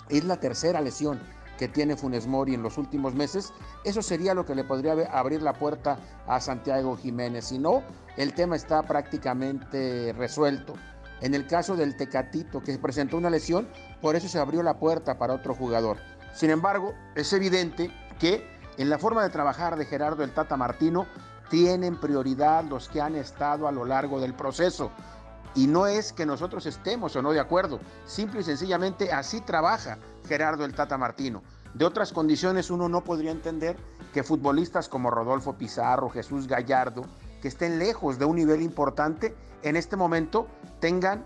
Es 0.09 0.23
la 0.23 0.39
tercera 0.39 0.81
lesión. 0.81 1.19
Que 1.57 1.67
tiene 1.67 1.95
Funes 1.95 2.27
Mori 2.27 2.53
en 2.53 2.63
los 2.63 2.77
últimos 2.77 3.13
meses, 3.13 3.53
eso 3.83 4.01
sería 4.01 4.33
lo 4.33 4.45
que 4.45 4.55
le 4.55 4.63
podría 4.63 4.93
abrir 5.11 5.41
la 5.41 5.53
puerta 5.53 5.97
a 6.27 6.39
Santiago 6.39 6.97
Jiménez. 6.97 7.45
Si 7.45 7.59
no, 7.59 7.83
el 8.17 8.33
tema 8.33 8.55
está 8.55 8.83
prácticamente 8.83 10.13
resuelto. 10.17 10.73
En 11.21 11.33
el 11.33 11.47
caso 11.47 11.75
del 11.75 11.95
Tecatito, 11.95 12.61
que 12.61 12.77
presentó 12.77 13.17
una 13.17 13.29
lesión, 13.29 13.67
por 14.01 14.15
eso 14.15 14.27
se 14.27 14.39
abrió 14.39 14.61
la 14.61 14.77
puerta 14.77 15.17
para 15.17 15.33
otro 15.33 15.55
jugador. 15.55 15.97
Sin 16.33 16.49
embargo, 16.49 16.93
es 17.15 17.31
evidente 17.31 17.91
que 18.19 18.45
en 18.77 18.89
la 18.89 18.97
forma 18.97 19.23
de 19.23 19.29
trabajar 19.29 19.77
de 19.77 19.85
Gerardo 19.85 20.23
el 20.23 20.33
Tata 20.33 20.57
Martino 20.57 21.05
tienen 21.49 21.99
prioridad 21.99 22.63
los 22.63 22.89
que 22.89 22.99
han 22.99 23.15
estado 23.15 23.67
a 23.67 23.71
lo 23.71 23.85
largo 23.85 24.19
del 24.19 24.33
proceso. 24.33 24.91
Y 25.55 25.67
no 25.67 25.87
es 25.87 26.13
que 26.13 26.25
nosotros 26.25 26.65
estemos 26.65 27.15
o 27.15 27.21
no 27.21 27.31
de 27.31 27.39
acuerdo, 27.39 27.79
simple 28.05 28.41
y 28.41 28.43
sencillamente 28.43 29.11
así 29.11 29.41
trabaja 29.41 29.97
Gerardo 30.27 30.65
el 30.65 30.73
Tata 30.73 30.97
Martino. 30.97 31.43
De 31.73 31.85
otras 31.85 32.13
condiciones 32.13 32.69
uno 32.69 32.89
no 32.89 33.03
podría 33.03 33.31
entender 33.31 33.77
que 34.13 34.23
futbolistas 34.23 34.89
como 34.89 35.09
Rodolfo 35.09 35.53
Pizarro, 35.53 36.09
Jesús 36.09 36.47
Gallardo, 36.47 37.03
que 37.41 37.47
estén 37.47 37.79
lejos 37.79 38.19
de 38.19 38.25
un 38.25 38.35
nivel 38.35 38.61
importante, 38.61 39.35
en 39.63 39.75
este 39.75 39.95
momento 39.95 40.47
tengan 40.79 41.25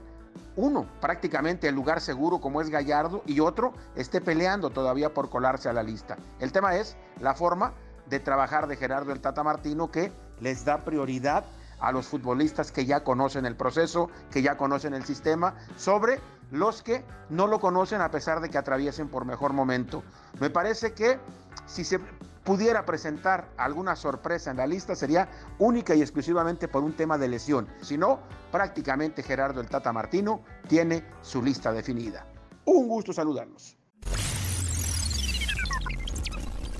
uno 0.55 0.87
prácticamente 0.99 1.67
el 1.67 1.75
lugar 1.75 2.01
seguro 2.01 2.39
como 2.39 2.61
es 2.61 2.69
Gallardo 2.69 3.21
y 3.25 3.39
otro 3.39 3.73
esté 3.95 4.21
peleando 4.21 4.71
todavía 4.71 5.13
por 5.13 5.29
colarse 5.29 5.69
a 5.69 5.73
la 5.73 5.83
lista. 5.83 6.17
El 6.39 6.51
tema 6.51 6.75
es 6.75 6.97
la 7.19 7.33
forma 7.33 7.73
de 8.09 8.19
trabajar 8.19 8.67
de 8.67 8.75
Gerardo 8.75 9.11
el 9.11 9.19
Tata 9.19 9.43
Martino 9.43 9.91
que 9.91 10.11
les 10.39 10.65
da 10.65 10.83
prioridad 10.83 11.45
a 11.79 11.91
los 11.91 12.07
futbolistas 12.07 12.71
que 12.71 12.85
ya 12.85 13.03
conocen 13.03 13.45
el 13.45 13.55
proceso, 13.55 14.09
que 14.31 14.41
ya 14.41 14.57
conocen 14.57 14.93
el 14.93 15.03
sistema, 15.03 15.55
sobre 15.75 16.19
los 16.51 16.81
que 16.81 17.03
no 17.29 17.47
lo 17.47 17.59
conocen 17.59 18.01
a 18.01 18.11
pesar 18.11 18.41
de 18.41 18.49
que 18.49 18.57
atraviesen 18.57 19.09
por 19.09 19.25
mejor 19.25 19.53
momento. 19.53 20.03
Me 20.39 20.49
parece 20.49 20.93
que 20.93 21.19
si 21.65 21.83
se 21.83 21.99
pudiera 22.43 22.85
presentar 22.85 23.49
alguna 23.57 23.97
sorpresa 23.97 24.51
en 24.51 24.57
la 24.57 24.65
lista 24.65 24.95
sería 24.95 25.27
única 25.59 25.93
y 25.95 26.01
exclusivamente 26.01 26.69
por 26.69 26.83
un 26.83 26.93
tema 26.93 27.17
de 27.17 27.27
lesión. 27.27 27.67
Si 27.81 27.97
no, 27.97 28.19
prácticamente 28.51 29.21
Gerardo 29.21 29.59
el 29.59 29.67
Tata 29.67 29.91
Martino 29.91 30.41
tiene 30.67 31.03
su 31.21 31.43
lista 31.43 31.73
definida. 31.73 32.25
Un 32.63 32.87
gusto 32.87 33.11
saludarlos. 33.11 33.75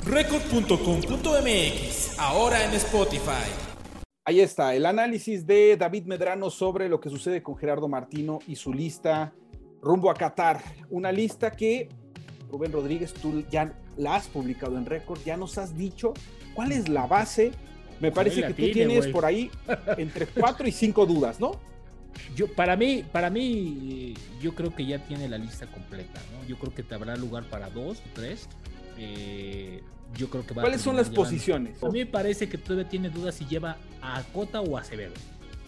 Record.com.mx, 0.06 2.18
ahora 2.18 2.64
en 2.64 2.74
Spotify. 2.76 3.67
Ahí 4.28 4.42
está, 4.42 4.76
el 4.76 4.86
análisis 4.86 5.48
de 5.48 5.78
David 5.78 6.04
Medrano 6.04 6.50
sobre 6.50 6.90
lo 6.90 7.00
que 7.00 7.10
sucede 7.10 7.42
con 7.42 7.56
Gerardo 7.56 7.88
Martino 7.88 8.40
y 8.46 8.58
su 8.58 8.74
lista 8.74 9.34
rumbo 9.82 10.12
a 10.12 10.16
Qatar. 10.16 10.62
Una 10.90 11.14
lista 11.14 11.52
que, 11.52 11.88
Rubén 12.52 12.74
Rodríguez, 12.74 13.14
tú 13.14 13.46
ya 13.50 13.74
la 13.96 14.16
has 14.16 14.28
publicado 14.28 14.78
en 14.78 14.86
récord, 14.86 15.22
ya 15.24 15.38
nos 15.38 15.58
has 15.58 15.78
dicho 15.78 16.14
cuál 16.56 16.74
es 16.74 16.90
la 16.90 17.08
base. 17.08 17.52
Me 18.02 18.12
parece 18.12 18.42
que 18.42 18.54
tú 18.54 18.70
tienes 18.74 19.08
por 19.08 19.24
ahí 19.24 19.50
entre 19.96 20.28
cuatro 20.28 20.68
y 20.68 20.74
cinco 20.74 21.06
dudas, 21.06 21.40
¿no? 21.40 21.54
Yo, 22.36 22.54
para 22.54 22.76
mí, 22.76 23.06
para 23.10 23.30
mí, 23.30 24.14
yo 24.42 24.54
creo 24.56 24.76
que 24.76 24.86
ya 24.86 25.02
tiene 25.06 25.30
la 25.30 25.38
lista 25.38 25.68
completa, 25.68 26.20
¿no? 26.34 26.46
Yo 26.46 26.60
creo 26.60 26.76
que 26.76 26.84
te 26.84 26.94
habrá 26.96 27.16
lugar 27.16 27.46
para 27.50 27.70
dos 27.70 28.00
o 28.00 28.10
tres. 28.14 28.50
Eh, 28.98 29.84
yo 30.16 30.30
creo 30.30 30.46
que 30.46 30.54
¿Cuáles 30.54 30.82
son 30.82 30.96
las 30.96 31.10
posiciones? 31.10 31.82
A 31.84 31.90
mí 31.90 32.00
me 32.00 32.06
parece 32.06 32.50
que 32.50 32.58
todavía 32.58 32.90
tiene 32.90 33.10
dudas 33.10 33.36
si 33.36 33.46
lleva 33.46 33.78
a 34.02 34.24
Cota 34.34 34.62
o 34.62 34.78
a 34.78 34.82
Acevedo 34.82 35.14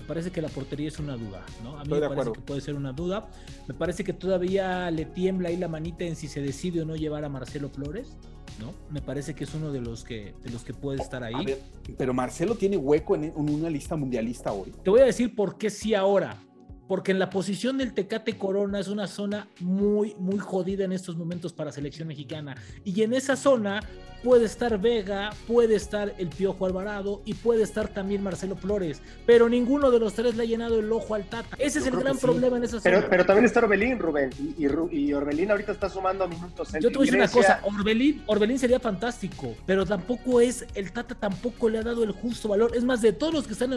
parece 0.09 0.31
que 0.31 0.41
la 0.41 0.49
portería 0.49 0.87
es 0.87 0.97
una 0.97 1.15
duda, 1.15 1.45
¿no? 1.63 1.77
A 1.77 1.83
mí 1.83 1.91
me 1.91 2.09
parece 2.09 2.31
que 2.31 2.41
puede 2.41 2.61
ser 2.61 2.73
una 2.73 2.91
duda. 2.91 3.29
Me 3.67 3.75
parece 3.75 4.03
que 4.03 4.11
todavía 4.11 4.89
le 4.89 5.05
tiembla 5.05 5.49
ahí 5.49 5.57
la 5.57 5.67
manita 5.67 6.03
en 6.03 6.15
si 6.15 6.27
se 6.27 6.41
decide 6.41 6.81
o 6.81 6.85
no 6.85 6.95
llevar 6.95 7.23
a 7.25 7.29
Marcelo 7.29 7.69
Flores, 7.69 8.17
¿no? 8.59 8.73
Me 8.89 9.03
parece 9.03 9.35
que 9.35 9.43
es 9.43 9.53
uno 9.53 9.71
de 9.71 9.81
los 9.81 10.03
que, 10.03 10.33
de 10.43 10.49
los 10.49 10.63
que 10.63 10.73
puede 10.73 10.99
estar 10.99 11.23
ahí. 11.23 11.55
pero 11.95 12.11
Marcelo 12.11 12.55
tiene 12.55 12.75
hueco 12.75 13.13
en, 13.15 13.31
una 13.35 13.69
lista 13.69 13.95
mundialista 13.95 14.51
hoy. 14.51 14.73
Te 14.83 14.89
voy 14.89 15.01
a 15.01 15.05
decir 15.05 15.35
por 15.35 15.59
qué 15.59 15.69
sí 15.69 15.93
ahora 15.93 16.35
porque 16.89 17.11
en 17.11 17.19
la 17.19 17.29
posición 17.29 17.77
del 17.77 17.93
Tecate 17.93 18.35
Corona 18.35 18.79
es 18.79 18.87
una 18.87 19.05
zona 19.05 19.47
muy, 19.59 20.15
muy 20.17 20.39
jodida 20.39 20.85
en 20.85 20.91
estos 20.91 21.15
momentos 21.15 21.53
para 21.53 21.71
selección 21.71 22.07
mexicana. 22.07 22.57
Y 22.83 23.03
en 23.03 23.13
esa 23.13 23.35
zona 23.35 23.81
puede 24.23 24.45
estar 24.45 24.79
Vega, 24.79 25.29
puede 25.47 25.75
estar 25.75 26.15
el 26.17 26.29
Piojo 26.29 26.65
Alvarado 26.65 27.21
y 27.25 27.35
puede 27.35 27.61
estar 27.61 27.89
también 27.89 28.23
Marcelo 28.23 28.55
Flores. 28.55 29.03
Pero 29.27 29.47
ninguno 29.49 29.91
de 29.91 29.99
los 29.99 30.13
tres 30.13 30.35
le 30.35 30.43
ha 30.43 30.45
llenado 30.47 30.79
el 30.79 30.91
ojo 30.91 31.13
al 31.13 31.25
Tata. 31.25 31.55
Ese 31.59 31.77
es 31.77 31.85
el 31.85 31.95
gran 31.95 32.17
problema 32.17 32.57
en 32.57 32.63
esa 32.63 32.79
zona. 32.79 33.05
Pero, 33.07 33.23
también 33.23 33.45
está 33.45 33.59
Orbelín, 33.59 33.99
Rubén. 33.99 34.31
Y, 34.57 35.13
Orbelín 35.13 35.51
ahorita 35.51 35.71
está 35.71 35.89
sumando 35.89 36.27
minutos. 36.27 36.71
Yo 36.81 36.89
te 36.89 36.97
voy 36.97 37.07
a 37.07 37.11
decir 37.11 37.19
una 37.19 37.27
cosa, 37.27 37.59
Orbelín, 37.63 38.23
Orbelín 38.25 38.57
sería 38.57 38.79
fantástico, 38.79 39.55
pero 39.67 39.85
tampoco 39.85 40.41
es, 40.41 40.65
el 40.73 40.91
Tata 40.91 41.13
tampoco 41.13 41.69
le 41.69 41.77
ha 41.77 41.83
dado 41.83 42.03
el 42.03 42.11
justo 42.13 42.49
valor. 42.49 42.75
Es 42.75 42.83
más, 42.83 43.03
de 43.03 43.13
todos 43.13 43.31
los 43.31 43.45
que 43.45 43.53
están 43.53 43.69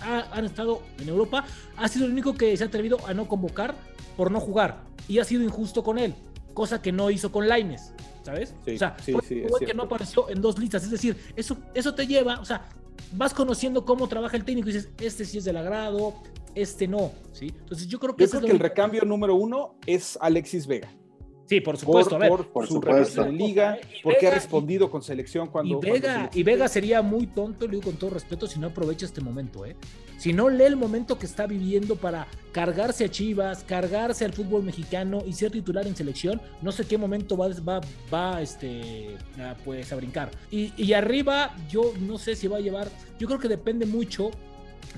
han 0.00 0.44
estado 0.44 0.82
en 0.98 1.10
Europa, 1.10 1.44
ha 1.76 1.88
sido 1.88 2.06
el 2.06 2.12
único 2.12 2.34
que 2.34 2.45
se 2.54 2.64
ha 2.64 2.66
atrevido 2.66 2.98
a 3.06 3.14
no 3.14 3.26
convocar 3.26 3.74
por 4.16 4.30
no 4.30 4.40
jugar 4.40 4.82
y 5.08 5.18
ha 5.18 5.24
sido 5.24 5.42
injusto 5.42 5.82
con 5.82 5.98
él, 5.98 6.14
cosa 6.52 6.82
que 6.82 6.92
no 6.92 7.10
hizo 7.10 7.32
con 7.32 7.48
Laines, 7.48 7.92
¿sabes? 8.22 8.54
o 8.66 8.78
sea, 8.78 8.96
que 8.96 9.74
no 9.74 9.84
apareció 9.84 10.28
en 10.28 10.42
dos 10.42 10.58
listas, 10.58 10.84
es 10.84 10.90
decir, 10.90 11.16
eso, 11.34 11.56
eso 11.74 11.94
te 11.94 12.06
lleva, 12.06 12.40
o 12.40 12.44
sea, 12.44 12.68
vas 13.12 13.32
conociendo 13.32 13.84
cómo 13.84 14.08
trabaja 14.08 14.36
el 14.36 14.44
técnico 14.44 14.68
y 14.68 14.72
dices, 14.72 14.90
este 15.00 15.24
sí 15.24 15.38
es 15.38 15.44
del 15.44 15.56
agrado, 15.56 16.14
este 16.54 16.88
no, 16.88 17.12
¿sí? 17.32 17.52
Entonces 17.60 17.86
yo 17.86 17.98
creo 17.98 18.16
que... 18.16 18.24
Yo 18.24 18.30
creo 18.30 18.42
que 18.42 18.52
el 18.52 18.58
recambio 18.58 19.02
número 19.04 19.34
uno 19.34 19.76
es 19.86 20.18
Alexis 20.20 20.66
Vega. 20.66 20.90
Sí, 21.46 21.60
por 21.60 21.76
supuesto. 21.76 22.18
Por, 22.52 22.66
su 22.66 22.74
supuesto. 22.74 23.24
en 23.24 23.38
liga, 23.38 23.78
porque 24.02 24.26
ha 24.26 24.34
respondido 24.34 24.90
con 24.90 25.02
selección 25.02 25.48
cuando. 25.48 25.78
Y 25.78 25.90
Vega, 25.90 26.30
y 26.34 26.42
Vega 26.42 26.68
sería 26.68 27.02
muy 27.02 27.28
tonto, 27.28 27.66
le 27.66 27.72
digo 27.72 27.84
con 27.84 27.96
todo 27.96 28.10
respeto, 28.10 28.46
si 28.48 28.58
no 28.58 28.68
aprovecha 28.68 29.06
este 29.06 29.20
momento, 29.20 29.64
¿eh? 29.64 29.76
Si 30.18 30.32
no 30.32 30.48
lee 30.48 30.64
el 30.64 30.76
momento 30.76 31.18
que 31.18 31.26
está 31.26 31.46
viviendo 31.46 31.96
para 31.96 32.26
cargarse 32.50 33.04
a 33.04 33.10
Chivas, 33.10 33.62
cargarse 33.64 34.24
al 34.24 34.32
fútbol 34.32 34.62
mexicano 34.64 35.22
y 35.26 35.34
ser 35.34 35.52
titular 35.52 35.86
en 35.86 35.94
selección, 35.94 36.40
no 36.62 36.72
sé 36.72 36.84
qué 36.86 36.98
momento 36.98 37.36
va, 37.36 37.48
va, 37.60 37.80
va 38.12 38.42
este, 38.42 39.16
a, 39.38 39.54
pues, 39.64 39.92
a 39.92 39.96
brincar. 39.96 40.30
Y, 40.50 40.72
y 40.76 40.94
arriba, 40.94 41.54
yo 41.70 41.92
no 42.00 42.18
sé 42.18 42.34
si 42.34 42.48
va 42.48 42.56
a 42.56 42.60
llevar. 42.60 42.88
Yo 43.20 43.26
creo 43.28 43.38
que 43.38 43.48
depende 43.48 43.86
mucho 43.86 44.30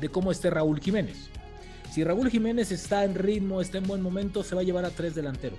de 0.01 0.09
cómo 0.09 0.31
esté 0.31 0.51
Raúl 0.51 0.81
Jiménez. 0.81 1.31
Si 1.91 2.05
Raúl 2.05 2.31
Jiménez 2.31 2.71
está 2.71 3.05
en 3.05 3.15
ritmo, 3.15 3.61
está 3.61 3.79
en 3.79 3.87
buen 3.87 4.01
momento, 4.01 4.43
se 4.45 4.55
va 4.55 4.61
a 4.61 4.65
llevar 4.65 4.85
a 4.85 4.91
tres 4.91 5.15
delanteros. 5.15 5.59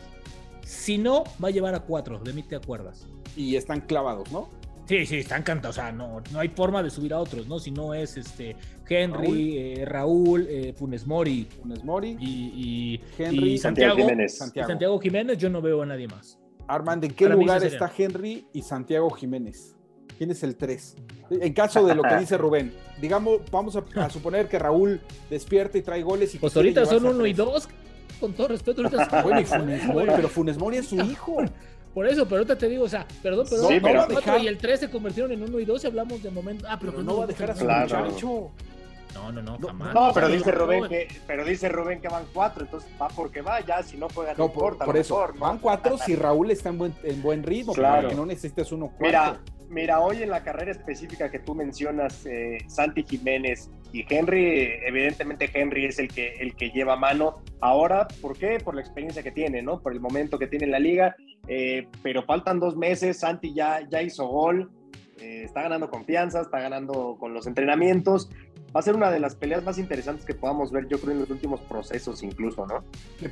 Si 0.70 1.00
no, 1.00 1.24
va 1.44 1.48
a 1.48 1.52
llevar 1.52 1.74
a 1.74 1.80
cuatro, 1.80 2.20
de 2.20 2.32
mí 2.32 2.44
te 2.44 2.56
acuerdas. 2.56 3.08
Y 3.36 3.56
están 3.56 3.82
clavados, 3.82 4.32
¿no? 4.32 4.50
Sí, 4.86 5.04
sí, 5.08 5.18
están 5.18 5.42
cantados. 5.42 5.78
O 5.78 5.82
sea, 5.82 5.92
no, 5.92 6.22
no 6.32 6.40
hay 6.40 6.50
forma 6.50 6.84
de 6.84 6.92
subir 6.92 7.12
a 7.12 7.18
otros, 7.18 7.48
¿no? 7.48 7.58
Si 7.58 7.72
no 7.72 7.96
es 7.96 8.18
este 8.18 8.56
Henry, 8.88 9.84
Raúl, 9.84 10.46
eh, 10.48 10.70
eh, 10.70 10.74
Funes 10.74 11.08
Mori. 11.08 11.46
Funes 11.60 11.84
Mori. 11.84 12.16
Y, 12.20 13.02
Henry, 13.18 13.58
Santiago, 13.58 13.96
Jiménez. 13.96 14.38
Santiago. 14.38 15.00
Jiménez, 15.00 15.40
yo 15.40 15.50
no 15.50 15.60
veo 15.60 15.82
a 15.82 15.88
nadie 15.88 16.08
más. 16.08 16.38
Armand, 16.68 17.04
¿en 17.04 17.16
qué 17.16 17.28
lugar 17.30 17.64
está 17.64 17.92
Henry 17.98 18.46
y 18.54 18.62
Santiago 18.62 19.10
Jiménez? 19.10 19.76
¿Quién 20.20 20.30
es 20.30 20.44
el 20.44 20.56
3? 20.56 20.98
En 21.32 21.54
caso 21.54 21.84
de 21.88 21.96
lo 21.96 22.04
que 22.04 22.16
dice 22.20 22.38
Rubén, 22.38 22.74
digamos, 23.02 23.42
vamos 23.50 23.76
a, 23.76 24.10
suponer 24.12 24.48
que 24.48 24.60
Raúl 24.60 25.02
despierta 25.32 25.80
y 25.80 25.82
trae 25.82 26.04
goles 26.04 26.36
y 26.36 26.38
Pues 26.38 26.56
ahorita 26.56 26.86
son 26.86 27.08
uno 27.08 27.26
y 27.26 27.34
dos 27.34 27.68
con 28.20 28.34
todo 28.34 28.50
respeto. 28.50 28.82
Ahorita 28.82 29.22
bueno, 29.22 29.42
y 29.42 29.46
Funes 29.46 29.86
Mori, 29.86 30.12
pero 30.16 30.30
Funes 30.30 30.58
Mori 30.58 30.78
es 30.78 30.88
su 30.88 30.96
hijo. 30.96 31.38
Por 31.94 32.08
eso, 32.08 32.26
pero 32.26 32.38
ahorita 32.38 32.58
te 32.58 32.70
digo, 32.70 32.84
o 32.84 32.90
sea, 32.90 33.06
perdón, 33.24 33.48
perdón, 33.50 33.68
sí, 33.68 33.80
pero 33.82 34.38
y 34.38 34.48
el 34.48 34.58
3 34.58 34.80
se 34.80 34.90
convirtieron 34.92 35.32
en 35.32 35.42
1 35.42 35.60
y 35.60 35.66
2 35.66 35.84
y 35.84 35.88
hablamos 35.88 36.22
de 36.22 36.30
momento. 36.30 36.66
Ah, 36.70 36.78
pero, 36.80 36.94
pues 36.94 37.06
no, 37.06 37.18
va 37.18 37.24
a 37.24 37.28
dejar 37.28 37.52
a 37.52 37.56
su 37.56 37.66
muchacho. 37.66 38.52
No, 39.14 39.32
no, 39.32 39.42
no, 39.42 39.58
jamás. 39.58 39.94
No, 39.94 40.12
pero 40.14 40.28
dice 40.28 40.52
Rubén 40.52 40.88
que, 40.88 41.08
pero 41.26 41.44
dice 41.44 41.68
Rubén 41.68 42.00
que 42.00 42.08
van 42.08 42.26
cuatro, 42.32 42.64
entonces 42.64 42.90
va 43.02 43.08
porque 43.08 43.42
va, 43.42 43.60
ya 43.62 43.82
si 43.82 43.98
no 43.98 44.08
juegan 44.08 44.36
no, 44.38 44.46
importa. 44.46 44.86
Por, 44.86 44.98
eso, 44.98 45.28
van 45.40 45.58
cuatro 45.58 45.98
si 45.98 46.16
Raúl 46.16 46.52
está 46.52 46.70
en 46.70 46.78
buen, 46.78 46.94
en 47.04 47.22
buen 47.22 47.44
ritmo, 47.44 47.74
claro. 47.74 48.10
que 48.10 48.16
no 48.16 48.26
necesitas 48.26 48.72
uno 48.72 48.88
cuatro. 48.88 49.08
Mira, 49.08 49.40
mira, 49.70 50.00
hoy 50.00 50.22
en 50.22 50.30
la 50.30 50.44
carrera 50.44 50.72
específica 50.72 51.32
que 51.32 51.40
tú 51.40 51.56
mencionas, 51.56 52.24
eh, 52.28 52.60
Santi 52.68 53.04
Jiménez 53.04 53.70
y 53.92 54.06
Henry, 54.08 54.80
evidentemente 54.86 55.50
Henry 55.54 55.86
es 55.86 56.00
el 56.00 56.10
que, 56.10 56.34
el 56.40 56.56
que 56.56 56.70
lleva 56.70 56.96
mano. 56.96 57.42
Ahora, 57.60 58.08
¿por 58.22 58.38
qué? 58.38 58.60
Por 58.64 58.76
la 58.76 58.82
experiencia 58.82 59.24
que 59.24 59.32
tiene, 59.32 59.62
¿no? 59.62 59.80
Por 59.80 59.94
el 59.94 60.00
momento 60.00 60.38
que 60.38 60.48
tiene 60.48 60.66
en 60.66 60.72
la 60.72 60.80
liga. 60.80 61.16
Eh, 61.48 61.88
pero 62.04 62.24
faltan 62.24 62.60
dos 62.60 62.78
meses, 62.78 63.20
Santi 63.20 63.54
ya, 63.54 63.82
ya 63.90 64.04
hizo 64.04 64.28
gol, 64.28 64.70
eh, 65.20 65.44
está 65.44 65.64
ganando 65.64 65.90
confianza, 65.90 66.42
está 66.42 66.60
ganando 66.60 67.18
con 67.20 67.34
los 67.34 67.48
entrenamientos. 67.48 68.30
Va 68.76 68.82
a 68.82 68.84
ser 68.84 68.96
una 68.96 69.10
de 69.10 69.20
las 69.20 69.36
peleas 69.36 69.64
más 69.64 69.80
interesantes 69.80 70.26
que 70.26 70.36
podamos 70.36 70.72
ver, 70.72 70.88
yo 70.88 71.00
creo, 71.00 71.14
en 71.14 71.22
los 71.22 71.30
últimos 71.32 71.60
procesos 71.62 72.22
incluso, 72.22 72.68
¿no? 72.68 72.84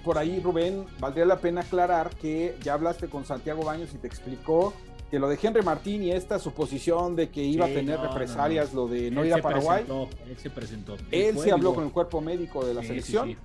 Por 0.03 0.17
ahí, 0.17 0.39
Rubén, 0.39 0.85
valdría 0.99 1.25
la 1.25 1.37
pena 1.37 1.61
aclarar 1.61 2.09
que 2.15 2.55
ya 2.63 2.73
hablaste 2.73 3.07
con 3.07 3.23
Santiago 3.23 3.63
Baños 3.63 3.93
y 3.93 3.99
te 3.99 4.07
explicó 4.07 4.73
que 5.09 5.19
lo 5.19 5.29
de 5.29 5.39
Henry 5.41 5.61
Martín 5.61 6.03
y 6.03 6.11
esta 6.11 6.39
suposición 6.39 7.15
de 7.15 7.29
que 7.29 7.43
iba 7.43 7.65
a 7.65 7.69
tener 7.69 7.99
represalias, 7.99 8.73
lo 8.73 8.87
de 8.87 9.09
no 9.11 9.23
ir 9.23 9.33
a 9.33 9.41
Paraguay. 9.41 9.85
él 10.29 10.37
se 10.37 10.49
presentó. 10.49 10.97
Él, 11.11 11.37
se 11.37 11.51
habló 11.51 11.73
con 11.73 11.85
el 11.85 11.91
cuerpo 11.91 12.21
médico 12.21 12.65
de 12.65 12.73
la 12.73 12.83
selección. 12.83 13.37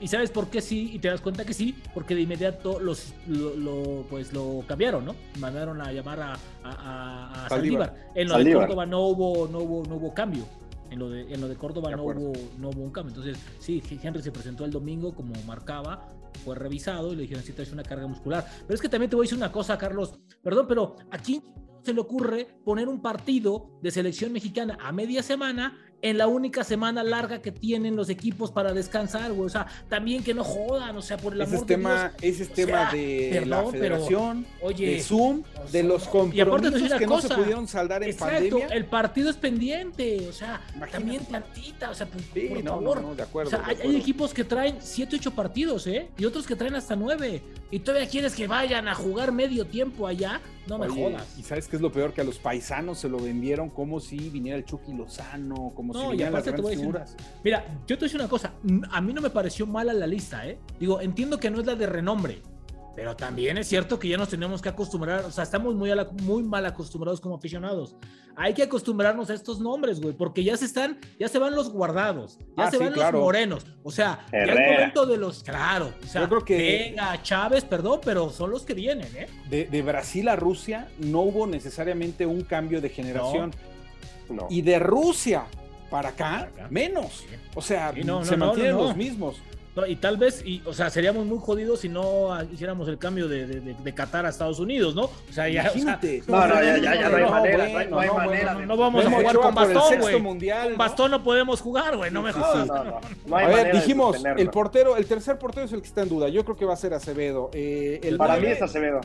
¿Y 0.00 0.08
sabes 0.08 0.30
por 0.30 0.48
qué 0.48 0.62
sí? 0.62 0.92
Y 0.94 0.98
te 0.98 1.08
das 1.08 1.20
cuenta 1.20 1.44
que 1.44 1.52
sí, 1.52 1.76
porque 1.92 2.14
de 2.14 2.22
inmediato 2.22 2.80
los, 2.80 3.12
lo, 3.28 4.06
pues 4.08 4.32
lo 4.32 4.64
cambiaron, 4.66 5.04
¿no? 5.04 5.14
Mandaron 5.38 5.78
a 5.82 5.92
llamar 5.92 6.20
a, 6.20 6.38
a, 6.64 7.44
a 7.44 7.48
Saldívar. 7.50 7.94
En 8.14 8.28
lo 8.28 8.38
de 8.38 8.54
Córdoba 8.54 8.86
no 8.86 9.00
hubo, 9.00 9.46
no 9.48 9.58
hubo, 9.58 9.86
no 9.86 9.96
hubo 9.96 10.14
cambio. 10.14 10.44
En 10.90 10.98
lo 10.98 11.10
de, 11.10 11.32
en 11.32 11.40
lo 11.40 11.48
de 11.48 11.54
Córdoba 11.54 11.90
no, 11.90 12.02
hubo, 12.02 12.32
no 12.58 12.70
hubo 12.70 12.82
un 12.82 12.90
cambio. 12.90 13.14
Entonces, 13.14 13.38
sí, 13.58 13.82
Henry 14.02 14.22
se 14.22 14.32
presentó 14.32 14.64
el 14.64 14.70
domingo 14.70 15.14
como 15.14 15.34
marcaba, 15.46 16.08
fue 16.40 16.56
revisado 16.56 17.12
y 17.12 17.16
le 17.16 17.22
dijeron, 17.22 17.42
si 17.44 17.52
traes 17.52 17.72
una 17.72 17.82
carga 17.82 18.06
muscular. 18.06 18.46
Pero 18.66 18.74
es 18.74 18.80
que 18.80 18.88
también 18.88 19.10
te 19.10 19.16
voy 19.16 19.24
a 19.24 19.26
decir 19.26 19.38
una 19.38 19.52
cosa, 19.52 19.78
Carlos. 19.78 20.14
Perdón, 20.42 20.66
pero 20.68 20.96
aquí 21.10 21.42
se 21.82 21.94
le 21.94 22.00
ocurre 22.00 22.46
poner 22.64 22.88
un 22.88 23.00
partido 23.00 23.78
de 23.82 23.90
selección 23.90 24.32
mexicana 24.32 24.76
a 24.80 24.92
media 24.92 25.22
semana 25.22 25.78
en 26.02 26.18
la 26.18 26.26
única 26.26 26.64
semana 26.64 27.02
larga 27.02 27.42
que 27.42 27.52
tienen 27.52 27.96
los 27.96 28.08
equipos 28.08 28.50
para 28.50 28.72
descansar, 28.72 29.32
güey. 29.32 29.46
O 29.46 29.50
sea, 29.50 29.66
también 29.88 30.22
que 30.22 30.34
no 30.34 30.44
jodan, 30.44 30.96
o 30.96 31.02
sea, 31.02 31.16
por 31.16 31.34
el 31.34 31.42
amor 31.42 31.60
de 31.60 31.66
tema, 31.66 32.12
Dios. 32.18 32.34
Ese 32.34 32.42
es 32.44 32.52
tema 32.52 32.90
de 32.92 33.44
la 33.46 33.64
federación, 33.66 34.46
oye, 34.62 34.94
de 34.94 35.02
Zoom, 35.02 35.42
de 35.70 35.82
los 35.82 36.08
compromisos 36.08 36.94
que 36.94 37.06
no 37.06 37.20
se 37.20 37.34
pudieron 37.34 37.68
saldar 37.68 38.02
en 38.02 38.10
exacto, 38.10 38.34
pandemia. 38.34 38.66
el 38.68 38.86
partido 38.86 39.30
es 39.30 39.36
pendiente, 39.36 40.26
o 40.28 40.32
sea, 40.32 40.60
también 40.90 41.24
tantita, 41.24 41.90
o 41.90 41.94
sea, 41.94 42.06
por, 42.06 42.20
favor. 42.62 43.02
No, 43.02 43.14
de 43.14 43.22
acuerdo, 43.22 43.48
o 43.48 43.50
sea, 43.50 43.66
hay, 43.66 43.96
equipos 43.96 44.32
que 44.32 44.44
traen 44.44 44.76
7, 44.80 45.16
8 45.16 45.30
partidos, 45.32 45.86
¿eh? 45.86 46.08
Y 46.16 46.24
otros 46.24 46.46
que 46.46 46.56
traen 46.56 46.74
hasta 46.74 46.96
9. 46.96 47.42
Y 47.70 47.80
todavía 47.80 48.08
quieres 48.08 48.34
que 48.34 48.48
vayan 48.48 48.88
a 48.88 48.94
jugar 48.94 49.30
medio 49.30 49.66
tiempo 49.66 50.06
allá, 50.06 50.40
no 50.66 50.78
me 50.78 50.88
jodas. 50.88 51.38
Y 51.38 51.42
sabes 51.42 51.68
qué 51.68 51.76
es 51.76 51.82
lo 51.82 51.92
peor, 51.92 52.12
que 52.12 52.20
a 52.20 52.24
los 52.24 52.38
paisanos 52.38 52.98
se 52.98 53.08
lo 53.08 53.18
vendieron 53.18 53.70
como 53.70 54.00
si 54.00 54.28
viniera 54.28 54.58
el 54.58 54.64
Chucky 54.64 54.92
Lozano, 54.92 55.72
como 55.74 55.92
no, 55.92 56.00
si 56.00 56.08
vinieran 56.08 56.32
las 56.32 56.44
grandes 56.44 56.78
figuras. 56.78 57.16
Mira, 57.44 57.64
yo 57.86 57.96
te 57.96 57.96
voy 57.96 57.98
a 57.98 58.06
decir 58.06 58.20
una 58.20 58.28
cosa, 58.28 58.52
a 58.90 59.00
mí 59.00 59.12
no 59.12 59.20
me 59.20 59.30
pareció 59.30 59.66
mala 59.66 59.92
la 59.92 60.06
lista, 60.06 60.46
¿eh? 60.48 60.58
Digo, 60.80 61.00
entiendo 61.00 61.38
que 61.38 61.50
no 61.50 61.60
es 61.60 61.66
la 61.66 61.76
de 61.76 61.86
renombre, 61.86 62.42
pero 62.94 63.16
también 63.16 63.58
es 63.58 63.68
cierto 63.68 63.98
que 63.98 64.08
ya 64.08 64.16
nos 64.16 64.28
tenemos 64.28 64.60
que 64.60 64.68
acostumbrar, 64.68 65.24
o 65.24 65.30
sea, 65.30 65.44
estamos 65.44 65.74
muy, 65.74 65.90
muy 66.22 66.42
mal 66.42 66.66
acostumbrados 66.66 67.20
como 67.20 67.36
aficionados. 67.36 67.96
Hay 68.36 68.54
que 68.54 68.62
acostumbrarnos 68.62 69.28
a 69.28 69.34
estos 69.34 69.60
nombres, 69.60 70.00
güey, 70.00 70.14
porque 70.14 70.42
ya 70.42 70.56
se 70.56 70.64
están, 70.64 70.98
ya 71.18 71.28
se 71.28 71.38
van 71.38 71.54
los 71.54 71.70
guardados, 71.70 72.38
ya 72.56 72.64
ah, 72.64 72.70
se 72.70 72.78
van 72.78 72.94
los 72.94 73.12
morenos. 73.12 73.66
O 73.82 73.90
sea, 73.90 74.26
ya 74.32 74.38
es 74.38 74.70
momento 74.70 75.06
de 75.06 75.18
los, 75.18 75.42
claro, 75.42 75.92
o 76.02 76.06
sea, 76.06 76.22
Yo 76.22 76.28
creo 76.28 76.44
que 76.44 76.56
venga, 76.56 77.22
Chávez, 77.22 77.64
perdón, 77.64 78.00
pero 78.04 78.30
son 78.30 78.50
los 78.50 78.62
que 78.62 78.74
vienen, 78.74 79.08
¿eh? 79.16 79.28
De, 79.70 79.82
Brasil 79.82 80.28
a 80.28 80.36
Rusia 80.36 80.88
no 80.98 81.20
hubo 81.20 81.46
necesariamente 81.46 82.26
un 82.26 82.42
cambio 82.42 82.80
de 82.80 82.88
generación. 82.88 83.52
No. 84.28 84.46
Y 84.48 84.62
de 84.62 84.78
Rusia 84.78 85.44
para 85.90 86.10
acá, 86.10 86.50
menos. 86.70 87.24
O 87.54 87.60
sea, 87.60 87.92
se 88.22 88.36
mantienen 88.36 88.76
los 88.76 88.96
mismos 88.96 89.42
y 89.86 89.96
tal 89.96 90.16
vez, 90.16 90.42
y, 90.44 90.62
o 90.66 90.72
sea, 90.72 90.90
seríamos 90.90 91.24
muy 91.26 91.38
jodidos 91.38 91.80
si 91.80 91.88
no 91.88 92.36
hiciéramos 92.52 92.88
el 92.88 92.98
cambio 92.98 93.28
de, 93.28 93.46
de, 93.46 93.94
Qatar 93.94 94.26
a 94.26 94.30
Estados 94.30 94.58
Unidos, 94.58 94.94
¿no? 94.94 95.04
O 95.04 95.32
sea, 95.32 95.48
ya. 95.48 95.62
Imagínate. 95.62 96.22
no, 96.26 96.46
no, 96.46 96.54
ya, 96.54 96.78
ya, 96.78 97.08
no 97.08 97.16
hay 97.16 97.30
manera. 97.30 97.84
no, 97.84 98.00
hay 98.00 98.10
manera. 98.10 98.54
No, 98.54 98.76
vamos 98.76 99.04
a 99.04 99.10
jugar 99.10 99.36
con 99.36 99.54
bastón, 99.54 100.00
güey. 100.00 100.22
Con 100.22 100.76
bastón 100.76 101.10
no 101.10 101.22
podemos 101.22 101.60
jugar, 101.60 101.96
güey. 101.96 102.10
No 102.10 102.22
me 102.22 102.32
jodas. 102.32 102.68
a 103.32 103.46
ver, 103.46 103.72
dijimos, 103.72 104.22
el 104.24 104.50
portero, 104.50 104.96
el 104.96 105.06
tercer 105.06 105.38
portero 105.38 105.66
es 105.66 105.72
el 105.72 105.80
que 105.80 105.88
está 105.88 106.02
en 106.02 106.08
duda. 106.08 106.28
Yo 106.28 106.44
creo 106.44 106.56
que 106.56 106.64
va 106.64 106.74
a 106.74 106.76
ser 106.76 106.94
Acevedo. 106.94 107.50
Eh, 107.52 108.00
el 108.02 108.16
Para 108.16 108.36
mí 108.36 108.46
es 108.46 108.60
Acevedo. 108.60 109.00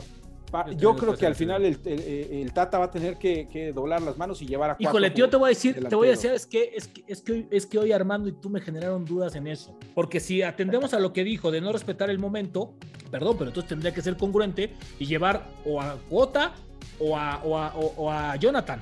Yo 0.77 0.95
creo 0.95 1.15
que 1.15 1.25
al 1.25 1.35
final 1.35 1.65
el, 1.65 2.53
Tata 2.53 2.79
va 2.79 2.85
a 2.85 2.91
tener 2.91 3.17
que, 3.17 3.71
doblar 3.73 4.01
las 4.01 4.17
manos 4.17 4.41
y 4.41 4.47
llevar 4.47 4.71
a 4.71 4.75
cuatro. 4.75 4.89
Híjole, 4.89 5.11
tío, 5.11 5.29
te 5.29 5.37
voy 5.37 5.47
a 5.47 5.49
decir, 5.49 5.87
te 5.87 5.95
voy 5.95 6.07
a 6.07 6.11
decir, 6.11 6.31
es 6.31 6.45
que, 6.45 6.71
es 6.75 6.87
que, 6.87 7.03
es 7.07 7.21
que, 7.21 7.47
es 7.51 7.65
que 7.65 7.79
hoy 7.79 7.91
Armando 7.91 8.29
y 8.29 8.33
tú 8.33 8.49
me 8.49 8.61
generaron 8.61 9.05
dudas 9.05 9.35
en 9.35 9.47
eso. 9.47 9.77
Porque 9.93 10.19
si 10.19 10.41
atendemos 10.41 10.93
a 10.93 10.99
lo 10.99 11.13
que 11.13 11.23
dijo 11.23 11.51
de 11.51 11.61
no 11.61 11.71
respetar 11.71 12.09
el 12.09 12.19
momento, 12.19 12.73
perdón, 13.11 13.37
pero 13.37 13.49
entonces 13.49 13.69
tendría 13.69 13.93
que 13.93 14.01
ser 14.01 14.17
congruente 14.17 14.73
y 14.99 15.05
llevar 15.05 15.45
o 15.65 15.81
a 15.81 15.97
Cuota 16.09 16.53
o 16.99 17.17
a, 17.17 17.41
o 17.43 18.11
a, 18.11 18.35
Jonathan. 18.37 18.79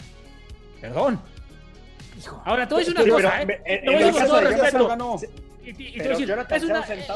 Perdón. 0.82 1.20
Ahora, 2.46 2.68
te 2.68 2.76
voy 2.76 2.84
a 2.84 2.86
decir 2.86 3.02
una 3.02 3.14
cosa, 3.14 3.42
¿eh? 3.42 3.82
Te 3.84 3.86
voy 3.86 3.96
a 3.96 4.06
decir 4.06 4.22
con 4.22 4.28
todo 4.28 4.42
respeto. 4.42 5.18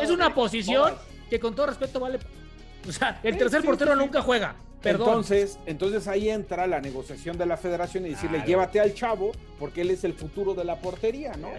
es 0.01 0.09
una 0.09 0.33
posición 0.33 0.95
que 1.29 1.39
con 1.39 1.53
todo 1.53 1.67
respeto 1.67 1.99
vale 1.99 2.17
o 2.87 2.91
sea, 2.91 3.19
el 3.23 3.37
tercer 3.37 3.63
portero 3.63 3.95
nunca 3.95 4.21
juega. 4.21 4.55
Perdón. 4.81 5.07
Entonces, 5.07 5.59
entonces 5.65 6.07
ahí 6.07 6.29
entra 6.29 6.67
la 6.67 6.79
negociación 6.79 7.37
de 7.37 7.45
la 7.45 7.57
federación 7.57 8.05
y 8.05 8.09
decirle, 8.09 8.43
llévate 8.45 8.79
al 8.79 8.93
chavo, 8.93 9.31
porque 9.59 9.81
él 9.81 9.91
es 9.91 10.03
el 10.03 10.13
futuro 10.13 10.53
de 10.53 10.63
la 10.63 10.79
portería, 10.79 11.33
¿no? 11.33 11.49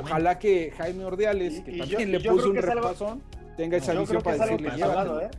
Ojalá 0.00 0.38
que 0.38 0.72
Jaime 0.76 1.04
Ordiales, 1.04 1.62
que 1.62 1.78
también 1.78 2.12
le 2.12 2.20
puso 2.20 2.50
un 2.50 2.56
repasón, 2.56 3.22
tenga 3.56 3.78
esa 3.78 3.94
visión 3.94 4.22
para 4.22 4.36
decirle, 4.36 4.70
llévate. 4.76 5.24
¿eh? 5.24 5.30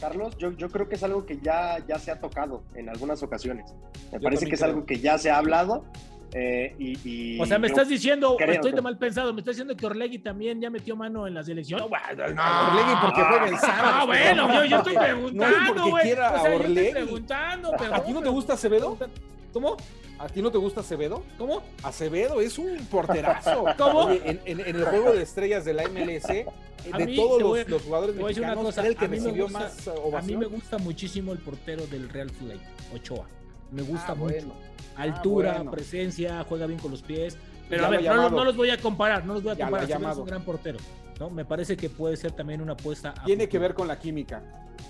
Carlos, 0.00 0.36
yo, 0.38 0.52
yo, 0.52 0.70
creo 0.70 0.88
que 0.88 0.94
es 0.94 1.02
algo 1.02 1.26
que 1.26 1.38
ya, 1.40 1.78
ya 1.86 1.98
se 1.98 2.10
ha 2.10 2.20
tocado 2.20 2.62
en 2.74 2.88
algunas 2.88 3.22
ocasiones. 3.22 3.74
Me 4.12 4.20
parece 4.20 4.46
que 4.46 4.54
es 4.54 4.62
algo 4.62 4.86
que 4.86 5.00
ya 5.00 5.18
se 5.18 5.30
ha 5.30 5.38
hablado 5.38 5.84
eh, 6.32 6.74
y, 6.78 7.40
o 7.40 7.46
sea, 7.46 7.58
me 7.58 7.68
estás 7.68 7.88
diciendo, 7.88 8.36
estoy 8.38 8.72
de 8.72 8.82
mal 8.82 8.98
pensado, 8.98 9.32
me 9.32 9.40
estás 9.40 9.54
diciendo 9.54 9.76
que 9.76 9.86
Orlegui 9.86 10.18
también 10.18 10.60
ya 10.60 10.68
metió 10.68 10.94
mano 10.94 11.26
en 11.26 11.34
la 11.34 11.42
selección. 11.42 11.80
No, 11.80 11.88
no, 11.88 11.94
Orlegui 11.94 12.94
porque 13.00 13.22
juega 13.22 13.48
el 13.48 13.58
sábado. 13.58 13.88
Ah, 13.88 14.04
bueno, 14.04 14.54
yo, 14.54 14.64
yo, 14.64 14.76
estoy 14.78 14.96
preguntando, 14.96 15.74
no, 15.74 15.96
quiera 15.96 16.32
o 16.32 16.42
sea, 16.42 16.56
Orlegui. 16.56 16.90
preguntando, 16.92 17.72
¿A 17.92 18.04
ti 18.04 18.12
no 18.12 18.22
te 18.22 18.28
gusta 18.28 18.52
Acevedo? 18.54 18.98
¿Cómo? 19.52 19.76
¿A 20.18 20.28
ti 20.28 20.42
no 20.42 20.50
te 20.50 20.58
gusta 20.58 20.80
Acevedo? 20.80 21.22
¿Cómo? 21.38 21.62
Acevedo 21.82 22.40
es 22.42 22.58
un 22.58 22.76
porterazo. 22.90 23.64
¿Cómo? 23.78 24.10
en, 24.10 24.40
en, 24.44 24.60
el 24.60 24.84
juego 24.84 25.12
de 25.12 25.22
estrellas 25.22 25.64
de 25.64 25.72
la 25.72 25.84
MLS, 25.88 26.28
de 26.28 27.16
todos 27.16 27.40
los, 27.40 27.68
los, 27.68 27.82
jugadores 27.82 28.16
mexicanos, 28.16 28.64
cosa, 28.64 28.86
el 28.86 28.96
que 28.96 29.06
recibió 29.06 29.48
más 29.48 29.88
ovación. 29.88 30.14
A 30.16 30.22
mí 30.22 30.36
me 30.36 30.46
gusta 30.46 30.76
muchísimo 30.76 31.32
el 31.32 31.38
portero 31.38 31.86
del 31.86 32.10
Real 32.10 32.28
Flight, 32.28 32.60
Ochoa. 32.94 33.26
Me 33.70 33.82
gusta 33.82 34.12
ah, 34.12 34.14
mucho. 34.14 34.52
Ah, 34.98 35.02
altura, 35.02 35.64
presencia, 35.70 36.44
juega 36.48 36.66
bien 36.66 36.78
con 36.80 36.90
los 36.90 37.02
pies. 37.02 37.38
Pero 37.68 37.86
a 37.86 37.88
ver, 37.90 38.02
no, 38.04 38.44
los 38.44 38.56
voy 38.56 38.70
a 38.70 38.78
comparar, 38.78 39.24
no 39.24 39.34
los 39.34 39.42
voy 39.42 39.52
a 39.52 39.56
comparar. 39.56 39.90
Es 39.90 40.16
un 40.16 40.26
gran 40.26 40.42
portero. 40.42 40.78
¿no? 41.20 41.30
Me 41.30 41.44
parece 41.44 41.76
que 41.76 41.88
puede 41.88 42.16
ser 42.16 42.32
también 42.32 42.60
una 42.60 42.72
apuesta. 42.72 43.14
Tiene 43.24 43.48
que 43.48 43.58
ver 43.58 43.74
con 43.74 43.86
la 43.86 43.98
química. 43.98 44.42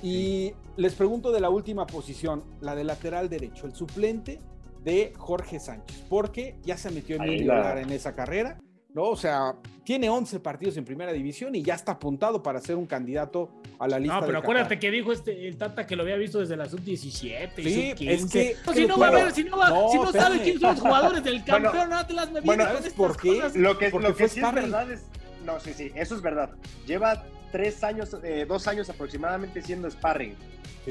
Y 0.02 0.52
les 0.76 0.94
pregunto 0.94 1.32
de 1.32 1.40
la 1.40 1.50
última 1.50 1.86
posición, 1.86 2.44
la 2.60 2.74
de 2.74 2.84
lateral 2.84 3.28
derecho, 3.28 3.66
el 3.66 3.74
suplente 3.74 4.38
de 4.84 5.12
Jorge 5.16 5.58
Sánchez, 5.58 6.04
porque 6.08 6.56
ya 6.62 6.76
se 6.76 6.90
metió 6.90 7.16
en 7.16 7.22
en 7.22 7.90
esa 7.90 8.14
carrera 8.14 8.58
¿no? 8.94 9.04
O 9.04 9.16
sea, 9.16 9.54
tiene 9.84 10.08
11 10.08 10.40
partidos 10.40 10.76
en 10.76 10.84
primera 10.84 11.12
división 11.12 11.54
y 11.54 11.62
ya 11.62 11.74
está 11.74 11.92
apuntado 11.92 12.42
para 12.42 12.60
ser 12.60 12.76
un 12.76 12.86
candidato 12.86 13.50
a 13.78 13.88
la 13.88 13.98
lista. 13.98 14.20
No, 14.20 14.26
pero 14.26 14.38
acuérdate 14.38 14.78
que 14.78 14.90
dijo 14.90 15.12
este, 15.12 15.48
el 15.48 15.56
Tata 15.56 15.86
que 15.86 15.96
lo 15.96 16.02
había 16.02 16.16
visto 16.16 16.40
desde 16.40 16.56
la 16.56 16.66
sub-17. 16.66 17.50
Sí, 17.56 17.94
es 18.06 18.26
que. 18.26 18.56
si 18.74 18.86
no 18.86 18.98
va 18.98 19.08
a 19.08 19.10
ver, 19.12 19.32
si 19.32 19.44
no, 19.44 19.56
va, 19.56 19.70
no, 19.70 19.88
si 19.88 19.96
no 19.96 20.12
sabe 20.12 20.42
quiénes 20.42 20.60
son 20.60 20.74
los 20.74 20.80
jugadores 20.80 21.24
del 21.24 21.44
campeón, 21.46 21.90
no 21.90 22.06
te 22.06 22.12
las 22.12 22.30
me 22.30 22.40
Bueno, 22.40 22.64
¿por 22.96 23.16
qué? 23.16 23.42
Lo 23.54 23.78
que, 23.78 23.90
lo 23.90 24.14
que 24.14 24.28
sí 24.28 24.40
es 24.40 24.54
verdad 24.54 24.90
es. 24.90 25.06
No, 25.44 25.58
sí, 25.60 25.72
sí, 25.72 25.90
eso 25.94 26.14
es 26.14 26.20
verdad. 26.20 26.50
Lleva 26.86 27.24
tres 27.50 27.82
años, 27.84 28.16
eh, 28.22 28.44
dos 28.46 28.66
años 28.66 28.88
aproximadamente 28.90 29.62
siendo 29.62 29.90
sparring 29.90 30.36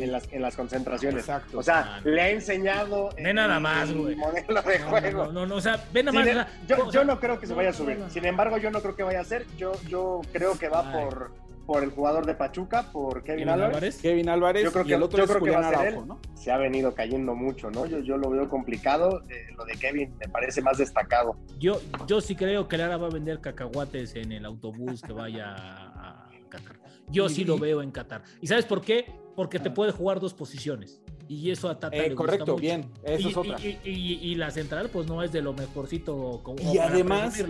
en 0.04 0.12
las, 0.12 0.32
en 0.32 0.42
las 0.42 0.56
concentraciones. 0.56 1.22
Exacto. 1.22 1.60
O 1.60 1.64
sea, 1.64 2.00
le 2.04 2.22
ha 2.22 2.30
enseñado. 2.30 3.10
Ve 3.16 3.34
nada 3.34 3.60
más, 3.60 3.94
güey. 3.94 4.16
modelo 4.16 4.62
de 4.62 4.80
juego. 4.80 5.32
No, 5.32 5.46
no, 5.46 5.56
o 5.56 5.62
sea, 5.62 5.84
ve 5.92 6.04
nada 6.04 6.24
más. 6.24 6.48
yo, 6.68 6.92
yo 6.92 7.04
no 7.04 7.20
creo 7.20 7.40
que 7.40 7.48
se 7.48 7.54
vaya 7.54 7.70
a 7.70 7.74
subir. 7.74 8.00
Sin 8.10 8.26
embargo, 8.26 8.58
yo 8.58 8.72
no 8.72 8.82
creo 8.82 8.96
que 8.96 9.04
vaya 9.04 9.22
a 9.22 9.26
ser. 9.26 9.46
Yo, 9.58 9.74
yo 9.88 10.22
creo 10.32 10.58
que 10.58 10.70
va 10.70 10.92
por, 10.92 11.32
por 11.66 11.84
el 11.84 11.92
jugador 11.92 12.26
de 12.26 12.36
Pachuca, 12.36 12.92
por 12.92 13.24
Kevin, 13.24 13.50
Álvarez. 13.50 14.00
Kevin 14.02 14.30
Álvarez. 14.30 14.64
Yo 14.64 14.72
creo 14.72 14.86
que, 14.86 14.94
el 14.94 15.04
otro 15.04 15.20
yo 15.20 15.28
creo 15.28 15.44
que 15.44 15.52
va 15.52 15.68
a 15.68 15.70
ser 15.70 15.88
él. 15.94 16.08
¿no? 16.08 16.20
Se 16.36 16.52
ha 16.52 16.58
venido 16.58 16.94
cayendo 16.94 17.36
mucho, 17.36 17.70
¿no? 17.72 17.86
Yo, 17.86 18.00
yo 18.00 18.18
lo 18.18 18.30
veo 18.30 18.48
complicado. 18.48 19.24
Eh, 19.30 19.48
lo 19.58 19.66
de 19.66 19.74
Kevin 19.74 20.14
me 20.20 20.28
parece 20.28 20.62
más 20.62 20.78
destacado. 20.78 21.36
Yo, 21.60 21.82
yo 22.08 22.22
sí 22.22 22.36
creo 22.36 22.68
que 22.68 22.78
Lara 22.78 22.98
va 22.98 23.08
a 23.08 23.12
vender 23.12 23.42
cacahuates 23.42 24.16
en 24.16 24.32
el 24.32 24.46
autobús 24.46 25.02
que 25.02 25.14
vaya 25.14 25.56
a 25.56 26.27
Qatar. 26.48 26.80
Yo 27.10 27.30
sí 27.30 27.46
lo 27.46 27.58
veo 27.58 27.82
en 27.82 27.92
Qatar. 27.92 28.24
¿Y 28.42 28.48
sabes 28.48 28.66
por 28.66 28.82
qué? 28.82 29.06
porque 29.38 29.60
te 29.60 29.70
puede 29.70 29.92
jugar 29.92 30.20
dos 30.20 30.34
posiciones. 30.34 31.00
Y 31.28 31.52
eso 31.52 31.70
a 31.70 31.78
Tata 31.78 31.96
eh, 31.96 32.10
le 32.10 32.16
Correcto, 32.16 32.54
gusta 32.54 32.60
bien. 32.60 32.90
Eso 33.04 33.28
y, 33.28 33.32
es 33.32 33.38
otra. 33.38 33.58
Y, 33.62 34.34
la 34.34 34.50
central, 34.50 34.90
pues 34.92 35.06
no 35.06 35.22
es 35.22 35.32
de 35.32 35.44
lo 35.44 35.54
mejorcito. 35.54 36.42
Como, 36.42 36.60
y 36.60 36.80
además, 36.80 37.40
¿eh? 37.40 37.46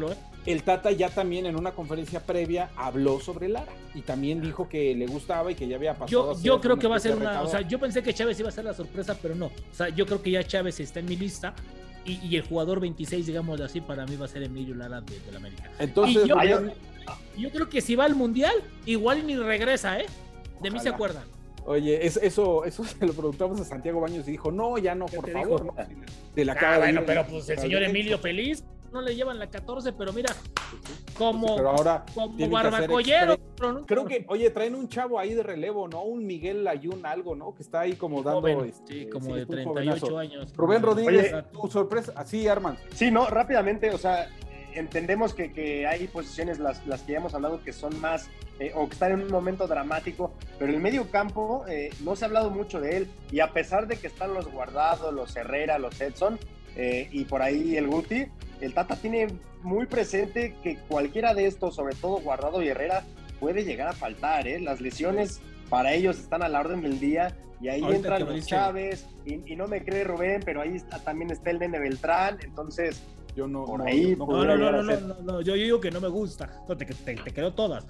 el 0.46 0.64
Tata 0.64 0.92
ya 0.92 1.10
también 1.10 1.46
en 1.46 1.56
una 1.56 1.72
conferencia 1.72 2.20
previa 2.20 2.72
habló 2.76 3.22
sobre 3.22 3.48
Lara. 3.48 3.72
Y 3.96 4.02
también 4.02 4.42
dijo 4.42 4.68
que 4.68 4.94
le 4.96 5.08
gustaba 5.08 5.50
y 5.50 5.56
que 5.56 5.66
ya 5.66 5.78
había 5.78 5.94
pasado. 5.94 6.34
Yo, 6.34 6.42
yo 6.42 6.60
creo 6.60 6.78
que 6.78 6.88
va 6.88 6.98
a 6.98 7.00
ser 7.00 7.16
una. 7.16 7.42
O 7.42 7.48
sea, 7.48 7.62
yo 7.62 7.80
pensé 7.80 8.04
que 8.04 8.14
Chávez 8.14 8.38
iba 8.38 8.50
a 8.50 8.52
ser 8.52 8.66
la 8.66 8.74
sorpresa, 8.74 9.18
pero 9.22 9.34
no. 9.34 9.46
O 9.46 9.52
sea, 9.74 9.88
yo 9.88 10.06
creo 10.06 10.22
que 10.22 10.32
ya 10.32 10.44
Chávez 10.44 10.82
está 10.82 11.00
en 11.00 11.06
mi 11.06 11.16
lista. 11.16 11.56
Y, 12.04 12.36
el 12.36 12.42
jugador 12.42 12.82
26, 12.82 13.26
digamos 13.28 13.60
así, 13.62 13.80
para 13.82 14.06
mí 14.06 14.16
va 14.16 14.26
a 14.26 14.30
ser 14.30 14.44
Emilio 14.44 14.76
Lara 14.76 15.02
de, 15.02 15.20
la 15.32 15.38
América. 15.38 15.72
Entonces, 15.78 16.26
yo, 16.26 16.38
yo, 17.38 17.50
creo 17.52 17.70
que 17.70 17.82
si 17.82 17.96
va 17.96 18.06
al 18.06 18.15
mundial, 18.15 18.54
igual 18.86 19.26
ni 19.26 19.36
regresa, 19.36 20.00
¿eh? 20.00 20.06
De 20.62 20.72
mí 20.72 20.80
se 20.80 20.89
acuerdan. 20.89 21.24
Oye, 21.65 22.06
eso, 22.06 22.63
eso, 22.63 22.84
se 22.86 23.06
lo 23.06 23.13
preguntamos 23.13 23.60
a 23.60 23.65
Santiago 23.65 24.00
Baños 24.00 24.28
y 24.28 24.32
dijo, 24.32 24.52
no, 24.52 24.78
ya 24.78 24.96
no, 24.96 25.06
por 25.06 25.30
favor. 25.30 25.74
De 26.34 26.46
la 26.46 26.54
ah, 26.54 26.78
bueno, 26.78 27.02
pero 27.06 27.26
pues 27.28 27.50
el 27.50 27.60
señor 27.60 27.84
Emilio 27.84 28.17
feliz, 28.17 28.63
no 28.93 29.02
le 29.02 29.15
llevan 29.15 29.38
la 29.38 29.48
14, 29.50 29.91
pero 29.91 30.13
mira, 30.13 30.34
como, 31.17 31.56
pero 31.58 31.70
ahora 31.72 32.06
como 32.13 32.50
barbacollero. 32.50 33.38
pero 33.58 33.74
no- 33.74 33.86
Creo 33.86 34.06
que, 34.06 34.26
oye, 34.30 34.50
traen 34.50 34.76
un 34.76 34.88
chavo 34.88 35.20
ahí 35.20 35.34
de 35.34 35.43
relevo, 35.43 35.88
¿no? 35.88 36.04
Un 36.04 36.26
Miguel 36.26 36.67
Ayun, 36.67 37.06
algo, 37.06 37.36
¿no? 37.36 37.54
Que 37.54 37.63
está 37.63 37.82
ahí 37.82 37.93
como 37.96 38.24
dando. 38.24 38.41
joven, 38.41 38.70
este, 38.70 38.93
sí, 39.04 39.10
como 39.10 39.26
sí, 39.26 39.34
de 39.34 39.41
un 39.41 39.48
38 39.48 39.70
jovenazo. 39.70 40.17
años. 40.20 40.54
Rubén 40.56 40.82
Rodríguez, 40.82 41.34
Oye. 41.34 41.43
tu 41.52 41.67
sorpresa. 41.67 42.13
Así, 42.15 42.48
Arman. 42.48 42.78
Sí, 42.93 43.12
no, 43.12 43.28
rápidamente, 43.28 43.89
o 43.91 43.98
sea, 43.98 44.30
entendemos 44.78 45.34
que, 45.34 45.52
que 45.52 45.86
hay 45.88 46.08
posiciones, 46.08 46.60
las, 46.60 46.86
las 46.88 47.02
que 47.02 47.13
ya 47.13 47.18
hemos 47.20 47.34
hablado, 47.34 47.62
que 47.63 47.74
son 47.74 48.00
más, 48.02 48.30
eh, 48.60 48.72
o 48.76 48.88
que 48.88 48.94
están 48.94 49.12
en 49.12 49.22
un 49.22 49.32
momento 49.32 49.68
dramático, 49.68 50.34
pero 50.58 50.72
el 50.72 50.80
medio 50.80 51.10
campo 51.12 51.66
eh, 51.68 51.90
no 52.04 52.16
se 52.16 52.26
ha 52.26 52.28
hablado 52.28 52.50
mucho 52.50 52.80
de 52.82 52.98
él, 52.98 53.08
y 53.32 53.40
a 53.40 53.52
pesar 53.54 53.88
de 53.88 53.98
que 53.98 54.08
están 54.08 54.34
los 54.34 54.52
Guardados, 54.52 55.13
los 55.13 55.36
Herrera, 55.36 55.78
los 55.80 56.00
Edson, 56.02 56.40
eh, 56.76 57.08
y 57.12 57.26
por 57.26 57.42
ahí 57.42 57.76
el 57.78 57.88
Guti, 57.88 58.26
el 58.62 58.74
Tata 58.74 58.96
tiene 58.96 59.28
muy 59.63 59.86
presente 59.86 60.56
que 60.63 60.78
cualquiera 60.88 61.34
de 61.34 61.48
estos, 61.48 61.76
sobre 61.76 61.96
todo 61.96 62.18
Guardado 62.20 62.62
y 62.62 62.68
Herrera, 62.70 63.04
puede 63.40 63.63
llegar 63.63 63.88
a 63.88 63.94
faltar, 63.94 64.48
¿eh? 64.48 64.60
Las 64.60 64.82
lesiones 64.82 65.42
para 65.70 65.94
ellos 65.94 66.18
están 66.18 66.42
a 66.44 66.50
la 66.50 66.60
orden 66.60 66.82
del 66.82 67.00
día, 67.00 67.36
y 67.60 67.70
ahí 67.70 67.82
Ahorita 67.82 67.98
entran 67.98 68.26
los 68.26 68.46
Chávez, 68.46 69.06
y, 69.26 69.52
y 69.52 69.56
no 69.56 69.68
me 69.68 69.84
cree 69.84 70.04
Rubén, 70.04 70.42
pero 70.46 70.62
ahí 70.62 70.76
está- 70.76 71.00
también 71.00 71.32
está 71.32 71.50
el 71.50 71.60
Nene 71.60 71.80
Beltrán, 71.80 72.38
entonces 72.44 73.02
Yo 73.38 73.47
no. 73.47 73.65
Por 73.65 73.80
no- 73.80 73.86
ahí, 73.86 74.15
no- 74.17 74.26
No, 74.26 74.58
no, 74.58 74.82
no, 74.82 75.13
no, 75.21 75.41
yo 75.41 75.54
digo 75.54 75.80
que 75.80 75.91
no 75.91 76.02
me 76.02 76.08
gusta. 76.08 76.63
No, 76.67 76.76
te, 76.76 76.86
te, 76.86 77.15
te 77.15 77.32
quedó 77.32 77.54
todas. 77.54 77.86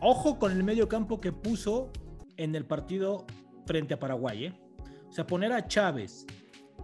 Ojo 0.00 0.36
con 0.38 0.50
el 0.50 0.64
medio 0.64 0.88
campo 0.88 1.20
que 1.20 1.30
puso 1.30 1.90
en 2.36 2.56
el 2.56 2.64
partido 2.64 3.24
frente 3.66 3.94
a 3.94 4.00
Paraguay. 4.00 4.46
¿eh? 4.46 4.52
O 5.08 5.12
sea, 5.12 5.24
poner 5.26 5.52
a 5.52 5.68
Chávez 5.68 6.26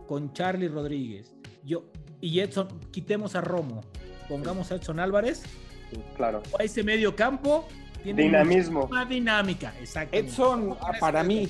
con 0.07 0.33
Charlie 0.33 0.69
Rodríguez 0.69 1.35
yo, 1.65 1.87
y 2.21 2.39
Edson, 2.39 2.69
quitemos 2.93 3.35
a 3.35 3.41
Romo, 3.41 3.81
pongamos 4.29 4.71
a 4.71 4.77
Edson 4.77 5.01
Álvarez, 5.01 5.43
claro. 6.17 6.43
a 6.57 6.63
ese 6.63 6.85
medio 6.85 7.17
campo 7.17 7.67
tiene 8.05 8.23
Dinamismo. 8.23 8.87
más 8.87 9.09
dinámica. 9.09 9.75
Exactamente. 9.81 10.31
Edson, 10.31 10.77
para 11.01 11.25
mí, 11.25 11.49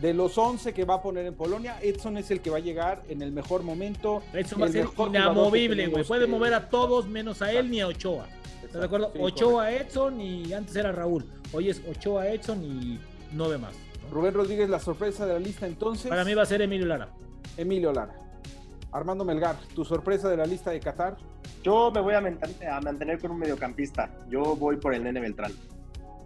de 0.00 0.12
los 0.14 0.36
11 0.36 0.74
que 0.74 0.84
va 0.84 0.94
a 0.94 1.02
poner 1.02 1.24
en 1.26 1.34
Polonia, 1.34 1.78
Edson 1.82 2.16
es 2.18 2.30
el 2.30 2.40
que 2.40 2.50
va 2.50 2.58
a 2.58 2.60
llegar 2.60 3.02
en 3.08 3.22
el 3.22 3.32
mejor 3.32 3.62
momento. 3.62 4.22
Edson 4.32 4.60
va 4.60 4.66
a 4.66 4.68
ser 4.68 4.86
inamovible, 5.08 5.86
güey. 5.88 6.04
Puede 6.04 6.26
mover 6.26 6.54
a 6.54 6.68
todos 6.68 7.08
menos 7.08 7.40
a 7.42 7.50
él 7.52 7.70
ni 7.70 7.80
a 7.80 7.86
Ochoa. 7.88 8.26
¿Estás 8.64 8.80
de 8.80 8.86
acuerdo? 8.86 9.10
Sí, 9.14 9.18
Ochoa, 9.22 9.70
Edson 9.72 10.20
y 10.20 10.52
antes 10.52 10.76
era 10.76 10.92
Raúl. 10.92 11.24
Hoy 11.52 11.70
es 11.70 11.80
Ochoa, 11.88 12.28
Edson 12.28 12.62
y 12.64 12.98
nueve 13.32 13.58
más. 13.58 13.72
¿no? 13.74 14.10
Rubén 14.14 14.34
Rodríguez, 14.34 14.68
la 14.68 14.78
sorpresa 14.80 15.24
de 15.26 15.32
la 15.34 15.38
lista 15.38 15.66
entonces. 15.66 16.08
Para 16.08 16.24
mí 16.24 16.34
va 16.34 16.42
a 16.42 16.46
ser 16.46 16.60
Emilio 16.62 16.86
Lara. 16.86 17.08
Emilio 17.56 17.92
Lara. 17.92 18.14
Armando 18.92 19.24
Melgar, 19.24 19.56
tu 19.74 19.84
sorpresa 19.84 20.28
de 20.28 20.36
la 20.36 20.46
lista 20.46 20.70
de 20.70 20.80
Qatar. 20.80 21.16
Yo 21.62 21.90
me 21.90 22.00
voy 22.00 22.14
a, 22.14 22.20
manten- 22.20 22.68
a 22.70 22.80
mantener 22.80 23.18
con 23.18 23.30
un 23.30 23.38
mediocampista. 23.38 24.10
Yo 24.28 24.56
voy 24.56 24.76
por 24.76 24.94
el 24.94 25.02
Nene 25.04 25.20
Beltrán. 25.20 25.52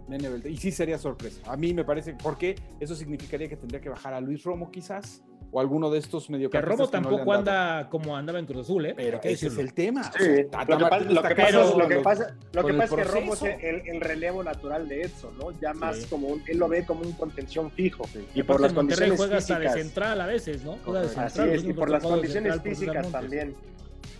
Nene. 0.07 0.29
Y 0.49 0.57
sí 0.57 0.71
sería 0.71 0.97
sorpresa. 0.97 1.41
A 1.45 1.55
mí 1.57 1.73
me 1.73 1.83
parece, 1.83 2.15
porque 2.21 2.55
eso 2.79 2.95
significaría 2.95 3.47
que 3.47 3.57
tendría 3.57 3.79
que 3.81 3.89
bajar 3.89 4.13
a 4.13 4.21
Luis 4.21 4.43
Romo 4.43 4.71
quizás, 4.71 5.23
o 5.53 5.59
alguno 5.59 5.89
de 5.89 5.99
estos 5.99 6.27
Que 6.27 6.33
mediocampistas. 6.33 6.77
Romo 6.77 6.89
que 6.91 6.97
le 6.97 7.03
tampoco 7.03 7.33
anda 7.33 7.89
como 7.89 8.15
andaba 8.15 8.39
en 8.39 8.45
Cruz 8.45 8.61
Azul, 8.65 8.85
¿eh? 8.85 8.93
Pero 8.95 9.19
ese 9.23 9.47
es 9.47 9.57
el 9.57 9.73
tema. 9.73 10.03
Sí, 10.03 10.09
O 10.21 10.23
sea, 10.23 10.49
Tata 10.49 10.65
lo 10.73 10.77
que, 10.77 10.85
pasa, 10.89 11.03
lo 11.03 11.21
que 11.21 11.21
pasa- 11.21 11.35
casado 11.35 11.77
lo 11.79 11.87
que 11.89 11.93
con 11.95 12.03
pasa- 12.03 12.35
lo 12.53 12.61
con 12.61 12.65
que 12.69 12.71
el 12.71 12.77
pasa 12.77 13.01
es 13.01 13.07
que 13.07 13.13
Romo 13.19 13.33
es 13.33 13.41
el, 13.43 13.81
el 13.87 14.01
relevo 14.01 14.43
natural 14.43 14.87
de 14.87 15.01
Edson, 15.01 15.37
¿no? 15.37 15.51
Ya 15.59 15.73
más 15.73 15.97
Sí. 15.97 16.05
como 16.09 16.27
un, 16.27 16.43
él 16.47 16.57
lo 16.57 16.69
ve 16.69 16.85
como 16.85 17.01
un 17.01 17.11
contención 17.13 17.69
fijo. 17.71 18.03
Y 18.33 18.39
Y 18.39 18.43
por 18.43 18.61
las 18.61 18.73
Monterrey 18.73 19.09
condiciones 19.09 19.17
juega 19.17 19.37
hasta 19.37 19.59
de 19.59 19.65
físicas. 19.65 19.83
central 19.83 20.21
a 20.21 20.25
veces, 20.25 20.63
¿no? 20.63 20.77
Juega 20.85 21.01
de 21.01 21.05
Así 21.07 21.15
central. 21.15 21.49
es, 21.49 21.63
los 21.63 21.69
y 21.71 21.73
por 21.73 21.89
las 21.89 22.03
condiciones 22.03 22.53
central 22.53 22.61
físicas 22.75 23.11
también. 23.11 23.55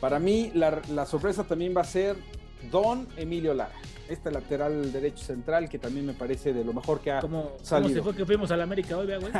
Para 0.01 0.19
mí, 0.19 0.51
la, 0.53 0.81
la 0.93 1.05
sorpresa 1.05 1.43
también 1.45 1.73
va 1.75 1.81
a 1.81 1.85
ser 1.85 2.15
Don 2.71 3.07
Emilio 3.17 3.53
Lara. 3.53 3.71
Este 4.11 4.29
lateral 4.31 4.91
derecho 4.91 5.23
central 5.23 5.69
que 5.69 5.79
también 5.79 6.05
me 6.05 6.13
parece 6.13 6.53
de 6.53 6.63
lo 6.65 6.73
mejor 6.73 6.99
que 6.99 7.11
ha 7.11 7.21
¿Cómo, 7.21 7.43
cómo 7.43 7.57
salido. 7.63 7.93
se 7.95 8.01
fue 8.03 8.15
que 8.15 8.25
fuimos 8.25 8.51
a 8.51 8.57
la 8.57 8.63
América 8.63 8.97
hoy, 8.97 9.07
vea, 9.07 9.19
güey? 9.19 9.31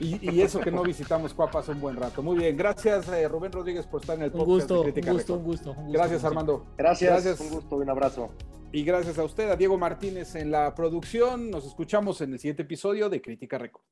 Y, 0.00 0.30
y 0.30 0.40
eso 0.40 0.60
que 0.60 0.70
no 0.70 0.82
visitamos 0.82 1.34
Cuapas 1.34 1.68
un 1.68 1.78
buen 1.78 1.94
rato. 1.94 2.22
Muy 2.22 2.38
bien, 2.38 2.56
gracias 2.56 3.06
eh, 3.08 3.28
Rubén 3.28 3.52
Rodríguez 3.52 3.86
por 3.86 4.00
estar 4.00 4.16
en 4.16 4.22
el 4.22 4.30
Un 4.30 4.38
podcast 4.38 4.48
gusto, 4.50 4.74
de 4.74 4.80
un 4.80 4.84
Crítica 4.92 5.12
gusto, 5.12 5.32
un 5.34 5.38
Record. 5.40 5.52
gusto, 5.52 5.70
un 5.72 5.76
gusto. 5.76 5.92
Gracias 5.92 6.18
como 6.22 6.28
Armando. 6.28 6.66
Gracias, 6.78 7.10
Gracias. 7.12 7.40
un 7.40 7.50
gusto 7.50 7.78
y 7.78 7.82
un 7.82 7.90
abrazo. 7.90 8.30
Y 8.72 8.82
gracias 8.84 9.18
a 9.18 9.24
usted, 9.24 9.50
a 9.50 9.56
Diego 9.56 9.76
Martínez 9.76 10.34
en 10.36 10.50
la 10.50 10.74
producción. 10.74 11.50
Nos 11.50 11.66
escuchamos 11.66 12.20
en 12.22 12.32
el 12.32 12.38
siguiente 12.38 12.62
episodio 12.62 13.08
de 13.10 13.20
Crítica 13.20 13.58
Record. 13.58 13.82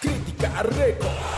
Crítica 0.00 0.62
Record. 0.62 1.29